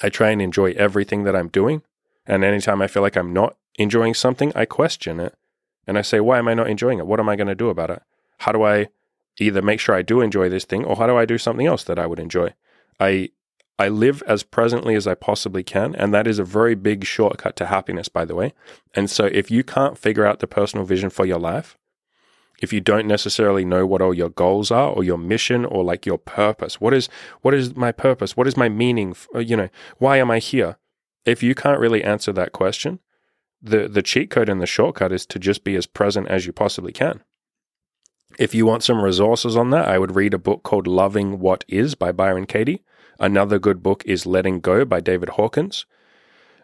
I 0.02 0.10
try 0.10 0.30
and 0.30 0.42
enjoy 0.42 0.72
everything 0.74 1.24
that 1.24 1.36
I'm 1.36 1.50
doing. 1.50 1.82
And 2.26 2.44
anytime 2.44 2.82
I 2.82 2.88
feel 2.88 3.02
like 3.02 3.16
I'm 3.16 3.34
not 3.34 3.58
enjoying 3.78 4.14
something, 4.14 4.52
I 4.56 4.66
question 4.66 5.20
it. 5.20 5.36
And 5.88 5.98
I 5.98 6.02
say, 6.02 6.20
why 6.20 6.40
am 6.40 6.48
I 6.48 6.54
not 6.54 6.70
enjoying 6.70 7.00
it? 7.00 7.08
What 7.08 7.20
am 7.20 7.30
I 7.30 7.36
going 7.36 7.48
to 7.48 7.56
do 7.56 7.70
about 7.70 7.92
it? 7.92 8.02
How 8.40 8.52
do 8.52 8.64
I 8.64 8.88
either 9.40 9.62
make 9.62 9.80
sure 9.80 9.96
I 9.96 10.02
do 10.02 10.22
enjoy 10.22 10.50
this 10.50 10.66
thing 10.66 10.84
or 10.84 10.96
how 10.96 11.08
do 11.08 11.16
I 11.16 11.26
do 11.26 11.38
something 11.38 11.68
else 11.68 11.84
that 11.84 12.00
I 12.00 12.08
would 12.08 12.20
enjoy? 12.20 12.54
I 13.00 13.30
I 13.78 13.90
live 13.90 14.24
as 14.26 14.44
presently 14.44 14.96
as 14.96 15.06
I 15.06 15.16
possibly 15.16 15.62
can, 15.62 15.96
and 15.96 16.14
that 16.14 16.28
is 16.28 16.40
a 16.40 16.46
very 16.46 16.76
big 16.76 17.04
shortcut 17.04 17.58
to 17.58 17.66
happiness, 17.66 18.08
by 18.08 18.24
the 18.24 18.36
way. 18.36 18.54
And 18.94 19.10
so, 19.10 19.26
if 19.26 19.52
you 19.52 19.66
can't 19.66 19.98
figure 19.98 20.26
out 20.26 20.40
the 20.40 20.48
personal 20.48 20.86
vision 20.86 21.10
for 21.10 21.26
your 21.26 21.40
life, 21.40 21.78
if 22.62 22.72
you 22.72 22.80
don't 22.80 23.06
necessarily 23.06 23.66
know 23.66 23.86
what 23.86 24.02
all 24.02 24.14
your 24.14 24.30
goals 24.30 24.72
are, 24.72 24.92
or 24.92 25.04
your 25.04 25.18
mission, 25.18 25.66
or 25.66 25.84
like 25.84 26.06
your 26.06 26.18
purpose, 26.18 26.80
what 26.80 26.94
is 26.94 27.10
what 27.42 27.54
is 27.54 27.76
my 27.76 27.92
purpose? 27.92 28.38
What 28.38 28.48
is 28.48 28.56
my 28.56 28.70
meaning? 28.70 29.14
Uh, 29.34 29.40
you 29.40 29.58
know, 29.58 29.70
why 29.98 30.18
am 30.18 30.32
I 30.32 30.40
here? 30.40 30.78
If 31.26 31.44
you 31.44 31.54
can't 31.54 31.80
really 31.80 32.04
answer 32.04 32.32
that 32.32 32.54
question, 32.54 33.00
the 33.66 33.88
the 33.88 34.02
cheat 34.02 34.30
code 34.30 34.50
and 34.50 34.62
the 34.62 34.66
shortcut 34.66 35.12
is 35.12 35.26
to 35.28 35.40
just 35.40 35.64
be 35.64 35.76
as 35.76 35.86
present 35.86 36.28
as 36.28 36.46
you 36.46 36.54
possibly 36.54 36.92
can. 36.92 37.22
If 38.38 38.54
you 38.54 38.66
want 38.66 38.84
some 38.84 39.02
resources 39.02 39.56
on 39.56 39.70
that, 39.72 39.88
I 39.88 39.98
would 39.98 40.16
read 40.16 40.34
a 40.34 40.40
book 40.40 40.64
called 40.64 40.88
Loving 40.88 41.40
What 41.40 41.64
Is 41.68 41.96
by 41.96 42.12
Byron 42.12 42.46
Katie. 42.46 42.84
Another 43.20 43.60
good 43.60 43.82
book 43.82 44.04
is 44.06 44.26
Letting 44.26 44.60
Go 44.60 44.84
by 44.84 45.00
David 45.00 45.30
Hawkins. 45.30 45.86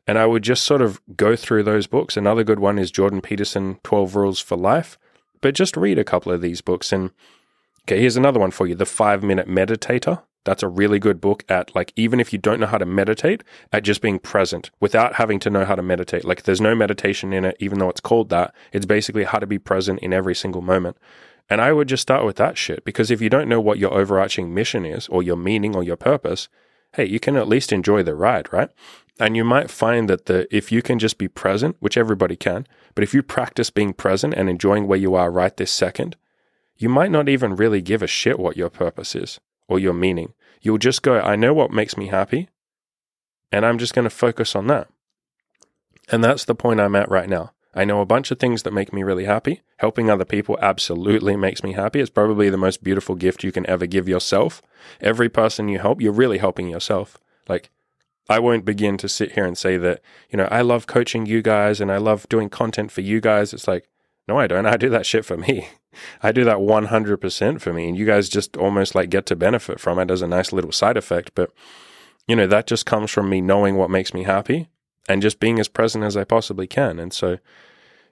And 0.05 0.17
I 0.17 0.25
would 0.25 0.43
just 0.43 0.65
sort 0.65 0.81
of 0.81 0.99
go 1.15 1.35
through 1.35 1.63
those 1.63 1.87
books. 1.87 2.17
Another 2.17 2.43
good 2.43 2.59
one 2.59 2.77
is 2.77 2.91
Jordan 2.91 3.21
Peterson 3.21 3.79
12 3.83 4.15
Rules 4.15 4.39
for 4.39 4.57
Life. 4.57 4.97
But 5.39 5.55
just 5.55 5.77
read 5.77 5.97
a 5.97 6.03
couple 6.03 6.31
of 6.31 6.41
these 6.41 6.59
books. 6.59 6.91
And 6.91 7.11
okay, 7.83 8.01
here's 8.01 8.17
another 8.17 8.39
one 8.39 8.51
for 8.51 8.67
you 8.67 8.75
The 8.75 8.85
Five 8.85 9.23
Minute 9.23 9.47
Meditator 9.47 10.23
that's 10.43 10.63
a 10.63 10.67
really 10.67 10.99
good 10.99 11.21
book 11.21 11.43
at 11.49 11.73
like 11.75 11.93
even 11.95 12.19
if 12.19 12.33
you 12.33 12.39
don't 12.39 12.59
know 12.59 12.67
how 12.67 12.77
to 12.77 12.85
meditate, 12.85 13.43
at 13.71 13.83
just 13.83 14.01
being 14.01 14.19
present 14.19 14.71
without 14.79 15.15
having 15.15 15.39
to 15.39 15.49
know 15.49 15.65
how 15.65 15.75
to 15.75 15.83
meditate. 15.83 16.25
Like 16.25 16.43
there's 16.43 16.61
no 16.61 16.75
meditation 16.75 17.31
in 17.33 17.45
it, 17.45 17.57
even 17.59 17.79
though 17.79 17.89
it's 17.89 18.01
called 18.01 18.29
that. 18.29 18.53
It's 18.71 18.85
basically 18.85 19.23
how 19.23 19.39
to 19.39 19.47
be 19.47 19.59
present 19.59 19.99
in 19.99 20.13
every 20.13 20.35
single 20.35 20.61
moment. 20.61 20.97
And 21.49 21.61
I 21.61 21.73
would 21.73 21.87
just 21.87 22.01
start 22.01 22.25
with 22.25 22.37
that 22.37 22.57
shit 22.57 22.83
because 22.85 23.11
if 23.11 23.21
you 23.21 23.29
don't 23.29 23.49
know 23.49 23.61
what 23.61 23.77
your 23.77 23.93
overarching 23.93 24.53
mission 24.53 24.85
is 24.85 25.07
or 25.09 25.21
your 25.21 25.35
meaning 25.35 25.75
or 25.75 25.83
your 25.83 25.97
purpose, 25.97 26.49
hey, 26.93 27.05
you 27.05 27.19
can 27.19 27.35
at 27.35 27.47
least 27.47 27.71
enjoy 27.71 28.03
the 28.03 28.15
ride, 28.15 28.51
right? 28.51 28.69
And 29.19 29.35
you 29.35 29.43
might 29.43 29.69
find 29.69 30.09
that 30.09 30.25
the 30.25 30.47
if 30.55 30.71
you 30.71 30.81
can 30.81 30.97
just 30.97 31.17
be 31.17 31.27
present, 31.27 31.75
which 31.79 31.97
everybody 31.97 32.35
can, 32.35 32.65
but 32.95 33.03
if 33.03 33.13
you 33.13 33.21
practice 33.21 33.69
being 33.69 33.93
present 33.93 34.33
and 34.33 34.49
enjoying 34.49 34.87
where 34.87 34.97
you 34.97 35.13
are 35.13 35.29
right 35.29 35.55
this 35.55 35.71
second, 35.71 36.15
you 36.77 36.89
might 36.89 37.11
not 37.11 37.29
even 37.29 37.55
really 37.55 37.81
give 37.81 38.01
a 38.01 38.07
shit 38.07 38.39
what 38.39 38.57
your 38.57 38.69
purpose 38.69 39.13
is 39.13 39.39
or 39.71 39.79
your 39.79 39.93
meaning. 39.93 40.33
You'll 40.61 40.77
just 40.77 41.01
go, 41.01 41.19
I 41.21 41.37
know 41.37 41.53
what 41.53 41.71
makes 41.71 41.95
me 41.95 42.07
happy, 42.07 42.49
and 43.53 43.65
I'm 43.65 43.77
just 43.77 43.93
going 43.93 44.03
to 44.03 44.09
focus 44.09 44.53
on 44.53 44.67
that. 44.67 44.89
And 46.11 46.21
that's 46.21 46.43
the 46.43 46.53
point 46.53 46.81
I'm 46.81 46.95
at 46.95 47.09
right 47.09 47.29
now. 47.29 47.53
I 47.73 47.85
know 47.85 48.01
a 48.01 48.05
bunch 48.05 48.31
of 48.31 48.39
things 48.39 48.63
that 48.63 48.73
make 48.73 48.91
me 48.91 49.01
really 49.01 49.23
happy. 49.23 49.61
Helping 49.77 50.09
other 50.09 50.25
people 50.25 50.59
absolutely 50.61 51.37
makes 51.37 51.63
me 51.63 51.71
happy. 51.71 52.01
It's 52.01 52.09
probably 52.09 52.49
the 52.49 52.57
most 52.57 52.83
beautiful 52.83 53.15
gift 53.15 53.45
you 53.45 53.53
can 53.53 53.65
ever 53.69 53.85
give 53.85 54.09
yourself. 54.09 54.61
Every 54.99 55.29
person 55.29 55.69
you 55.69 55.79
help, 55.79 56.01
you're 56.01 56.11
really 56.11 56.39
helping 56.39 56.67
yourself. 56.67 57.17
Like, 57.47 57.69
I 58.27 58.39
won't 58.39 58.65
begin 58.65 58.97
to 58.97 59.07
sit 59.07 59.31
here 59.31 59.45
and 59.45 59.57
say 59.57 59.77
that, 59.77 60.01
you 60.29 60.35
know, 60.35 60.49
I 60.51 60.61
love 60.61 60.85
coaching 60.85 61.25
you 61.25 61.41
guys 61.41 61.79
and 61.79 61.89
I 61.89 61.97
love 61.97 62.27
doing 62.27 62.49
content 62.49 62.91
for 62.91 63.01
you 63.01 63.21
guys. 63.21 63.53
It's 63.53 63.69
like, 63.69 63.87
no, 64.27 64.37
I 64.37 64.47
don't. 64.47 64.65
I 64.65 64.77
do 64.77 64.89
that 64.89 65.05
shit 65.05 65.25
for 65.25 65.37
me. 65.37 65.67
I 66.23 66.31
do 66.31 66.43
that 66.45 66.57
100% 66.57 67.61
for 67.61 67.73
me. 67.73 67.89
And 67.89 67.97
you 67.97 68.05
guys 68.05 68.29
just 68.29 68.55
almost 68.55 68.95
like 68.95 69.09
get 69.09 69.25
to 69.27 69.35
benefit 69.35 69.79
from 69.79 69.99
it 69.99 70.11
as 70.11 70.21
a 70.21 70.27
nice 70.27 70.53
little 70.53 70.71
side 70.71 70.97
effect. 70.97 71.31
But, 71.35 71.51
you 72.27 72.35
know, 72.35 72.47
that 72.47 72.67
just 72.67 72.85
comes 72.85 73.11
from 73.11 73.29
me 73.29 73.41
knowing 73.41 73.75
what 73.75 73.89
makes 73.89 74.13
me 74.13 74.23
happy 74.23 74.69
and 75.09 75.21
just 75.21 75.39
being 75.39 75.59
as 75.59 75.67
present 75.67 76.03
as 76.03 76.15
I 76.15 76.23
possibly 76.23 76.67
can. 76.67 76.99
And 76.99 77.11
so, 77.11 77.39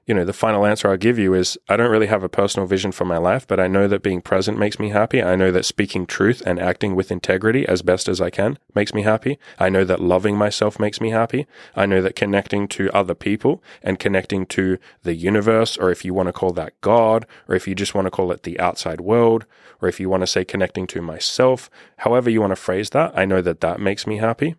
you 0.09 0.15
know, 0.15 0.25
the 0.25 0.33
final 0.33 0.65
answer 0.65 0.89
I'll 0.89 0.97
give 0.97 1.19
you 1.19 1.35
is 1.35 1.55
I 1.69 1.77
don't 1.77 1.91
really 1.91 2.07
have 2.07 2.23
a 2.23 2.29
personal 2.29 2.65
vision 2.65 2.91
for 2.91 3.05
my 3.05 3.19
life, 3.19 3.45
but 3.45 3.59
I 3.59 3.67
know 3.67 3.87
that 3.87 4.01
being 4.01 4.21
present 4.21 4.57
makes 4.57 4.79
me 4.79 4.89
happy. 4.89 5.21
I 5.21 5.35
know 5.35 5.51
that 5.51 5.65
speaking 5.65 6.07
truth 6.07 6.41
and 6.47 6.59
acting 6.59 6.95
with 6.95 7.11
integrity 7.11 7.63
as 7.67 7.83
best 7.83 8.09
as 8.09 8.19
I 8.19 8.31
can 8.31 8.57
makes 8.73 8.91
me 8.91 9.03
happy. 9.03 9.37
I 9.59 9.69
know 9.69 9.83
that 9.83 10.01
loving 10.01 10.35
myself 10.35 10.79
makes 10.79 10.99
me 10.99 11.11
happy. 11.11 11.45
I 11.75 11.85
know 11.85 12.01
that 12.01 12.15
connecting 12.15 12.67
to 12.69 12.89
other 12.91 13.13
people 13.13 13.61
and 13.83 13.99
connecting 13.99 14.47
to 14.47 14.79
the 15.03 15.13
universe, 15.13 15.77
or 15.77 15.91
if 15.91 16.03
you 16.03 16.15
want 16.15 16.25
to 16.25 16.33
call 16.33 16.53
that 16.53 16.81
God, 16.81 17.27
or 17.47 17.53
if 17.53 17.67
you 17.67 17.75
just 17.75 17.93
want 17.93 18.07
to 18.07 18.11
call 18.11 18.31
it 18.31 18.41
the 18.41 18.59
outside 18.59 19.01
world, 19.01 19.45
or 19.79 19.87
if 19.87 19.99
you 19.99 20.09
want 20.09 20.21
to 20.21 20.27
say 20.27 20.43
connecting 20.43 20.87
to 20.87 21.03
myself, 21.03 21.69
however 21.97 22.31
you 22.31 22.41
want 22.41 22.49
to 22.49 22.55
phrase 22.55 22.89
that, 22.89 23.15
I 23.15 23.25
know 23.25 23.43
that 23.43 23.61
that 23.61 23.79
makes 23.79 24.07
me 24.07 24.17
happy. 24.17 24.55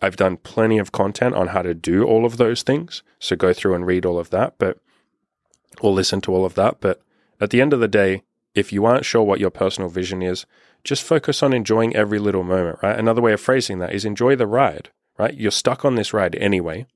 I've 0.00 0.16
done 0.16 0.36
plenty 0.36 0.78
of 0.78 0.92
content 0.92 1.34
on 1.34 1.48
how 1.48 1.62
to 1.62 1.74
do 1.74 2.04
all 2.04 2.24
of 2.24 2.36
those 2.36 2.62
things. 2.62 3.02
So 3.18 3.34
go 3.36 3.52
through 3.52 3.74
and 3.74 3.86
read 3.86 4.04
all 4.04 4.18
of 4.18 4.30
that. 4.30 4.54
But 4.58 4.78
or 5.80 5.92
listen 5.92 6.20
to 6.22 6.32
all 6.34 6.44
of 6.44 6.54
that. 6.54 6.80
But 6.80 7.00
at 7.40 7.50
the 7.50 7.60
end 7.60 7.72
of 7.72 7.80
the 7.80 7.88
day, 7.88 8.22
if 8.54 8.72
you 8.72 8.84
aren't 8.84 9.04
sure 9.04 9.22
what 9.22 9.40
your 9.40 9.50
personal 9.50 9.90
vision 9.90 10.22
is, 10.22 10.46
just 10.84 11.02
focus 11.02 11.42
on 11.42 11.52
enjoying 11.52 11.96
every 11.96 12.18
little 12.18 12.44
moment, 12.44 12.78
right? 12.82 12.98
Another 12.98 13.22
way 13.22 13.32
of 13.32 13.40
phrasing 13.40 13.78
that 13.78 13.92
is 13.92 14.04
enjoy 14.04 14.36
the 14.36 14.46
ride, 14.46 14.90
right? 15.18 15.34
You're 15.34 15.50
stuck 15.50 15.84
on 15.84 15.94
this 15.94 16.12
ride 16.12 16.34
anyway. 16.36 16.86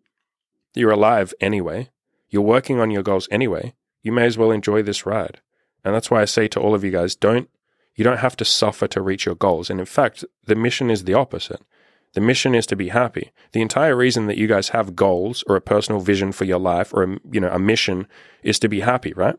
You're 0.74 0.92
alive 0.92 1.32
anyway. 1.40 1.90
You're 2.28 2.42
working 2.42 2.78
on 2.78 2.90
your 2.90 3.02
goals 3.02 3.28
anyway. 3.30 3.74
You 4.02 4.12
may 4.12 4.26
as 4.26 4.38
well 4.38 4.50
enjoy 4.50 4.82
this 4.82 5.06
ride. 5.06 5.40
And 5.84 5.94
that's 5.94 6.10
why 6.10 6.22
I 6.22 6.26
say 6.26 6.48
to 6.48 6.60
all 6.60 6.74
of 6.74 6.84
you 6.84 6.90
guys, 6.90 7.16
don't 7.16 7.48
you 7.94 8.04
don't 8.04 8.18
have 8.18 8.36
to 8.36 8.44
suffer 8.44 8.86
to 8.86 9.00
reach 9.00 9.26
your 9.26 9.34
goals. 9.34 9.70
And 9.70 9.80
in 9.80 9.86
fact, 9.86 10.24
the 10.44 10.54
mission 10.54 10.88
is 10.88 11.02
the 11.02 11.14
opposite. 11.14 11.60
The 12.14 12.20
mission 12.20 12.54
is 12.54 12.66
to 12.66 12.76
be 12.76 12.88
happy. 12.88 13.32
The 13.52 13.60
entire 13.60 13.94
reason 13.94 14.26
that 14.26 14.38
you 14.38 14.46
guys 14.46 14.70
have 14.70 14.96
goals 14.96 15.44
or 15.46 15.56
a 15.56 15.60
personal 15.60 16.00
vision 16.00 16.32
for 16.32 16.44
your 16.44 16.58
life 16.58 16.92
or 16.92 17.02
a, 17.02 17.18
you 17.30 17.40
know 17.40 17.50
a 17.50 17.58
mission 17.58 18.06
is 18.42 18.58
to 18.60 18.68
be 18.68 18.80
happy, 18.80 19.12
right? 19.12 19.36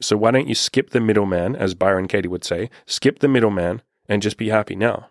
So 0.00 0.16
why 0.16 0.30
don't 0.30 0.48
you 0.48 0.54
skip 0.54 0.90
the 0.90 1.00
middleman, 1.00 1.54
as 1.54 1.74
Byron 1.74 2.08
Katie 2.08 2.28
would 2.28 2.44
say, 2.44 2.70
skip 2.86 3.18
the 3.18 3.28
middleman 3.28 3.82
and 4.08 4.22
just 4.22 4.38
be 4.38 4.48
happy 4.48 4.74
now? 4.74 5.10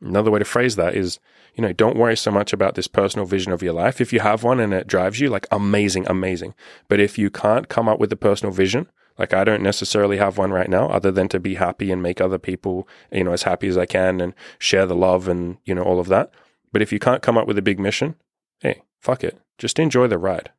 Another 0.00 0.30
way 0.30 0.38
to 0.38 0.44
phrase 0.44 0.76
that 0.76 0.94
is, 0.94 1.18
you 1.54 1.62
know, 1.62 1.72
don't 1.72 1.96
worry 1.96 2.16
so 2.16 2.30
much 2.30 2.52
about 2.52 2.74
this 2.74 2.86
personal 2.86 3.24
vision 3.24 3.50
of 3.50 3.62
your 3.62 3.72
life. 3.72 3.98
If 3.98 4.12
you 4.12 4.20
have 4.20 4.44
one 4.44 4.60
and 4.60 4.74
it 4.74 4.86
drives 4.86 5.20
you, 5.20 5.30
like 5.30 5.46
amazing, 5.50 6.06
amazing. 6.06 6.54
But 6.86 7.00
if 7.00 7.16
you 7.16 7.30
can't 7.30 7.70
come 7.70 7.88
up 7.88 7.98
with 7.98 8.12
a 8.12 8.16
personal 8.16 8.52
vision, 8.52 8.88
like 9.18 9.32
I 9.32 9.44
don't 9.44 9.62
necessarily 9.62 10.18
have 10.18 10.38
one 10.38 10.52
right 10.52 10.68
now 10.68 10.88
other 10.88 11.10
than 11.10 11.28
to 11.28 11.40
be 11.40 11.54
happy 11.54 11.90
and 11.90 12.02
make 12.02 12.20
other 12.20 12.38
people, 12.38 12.88
you 13.10 13.24
know, 13.24 13.32
as 13.32 13.44
happy 13.44 13.68
as 13.68 13.78
I 13.78 13.86
can 13.86 14.20
and 14.20 14.34
share 14.58 14.86
the 14.86 14.96
love 14.96 15.28
and, 15.28 15.58
you 15.64 15.74
know, 15.74 15.82
all 15.82 16.00
of 16.00 16.08
that. 16.08 16.30
But 16.72 16.82
if 16.82 16.92
you 16.92 16.98
can't 16.98 17.22
come 17.22 17.38
up 17.38 17.46
with 17.46 17.58
a 17.58 17.62
big 17.62 17.78
mission, 17.78 18.16
hey, 18.60 18.82
fuck 19.00 19.24
it. 19.24 19.38
Just 19.58 19.78
enjoy 19.78 20.06
the 20.06 20.18
ride. 20.18 20.50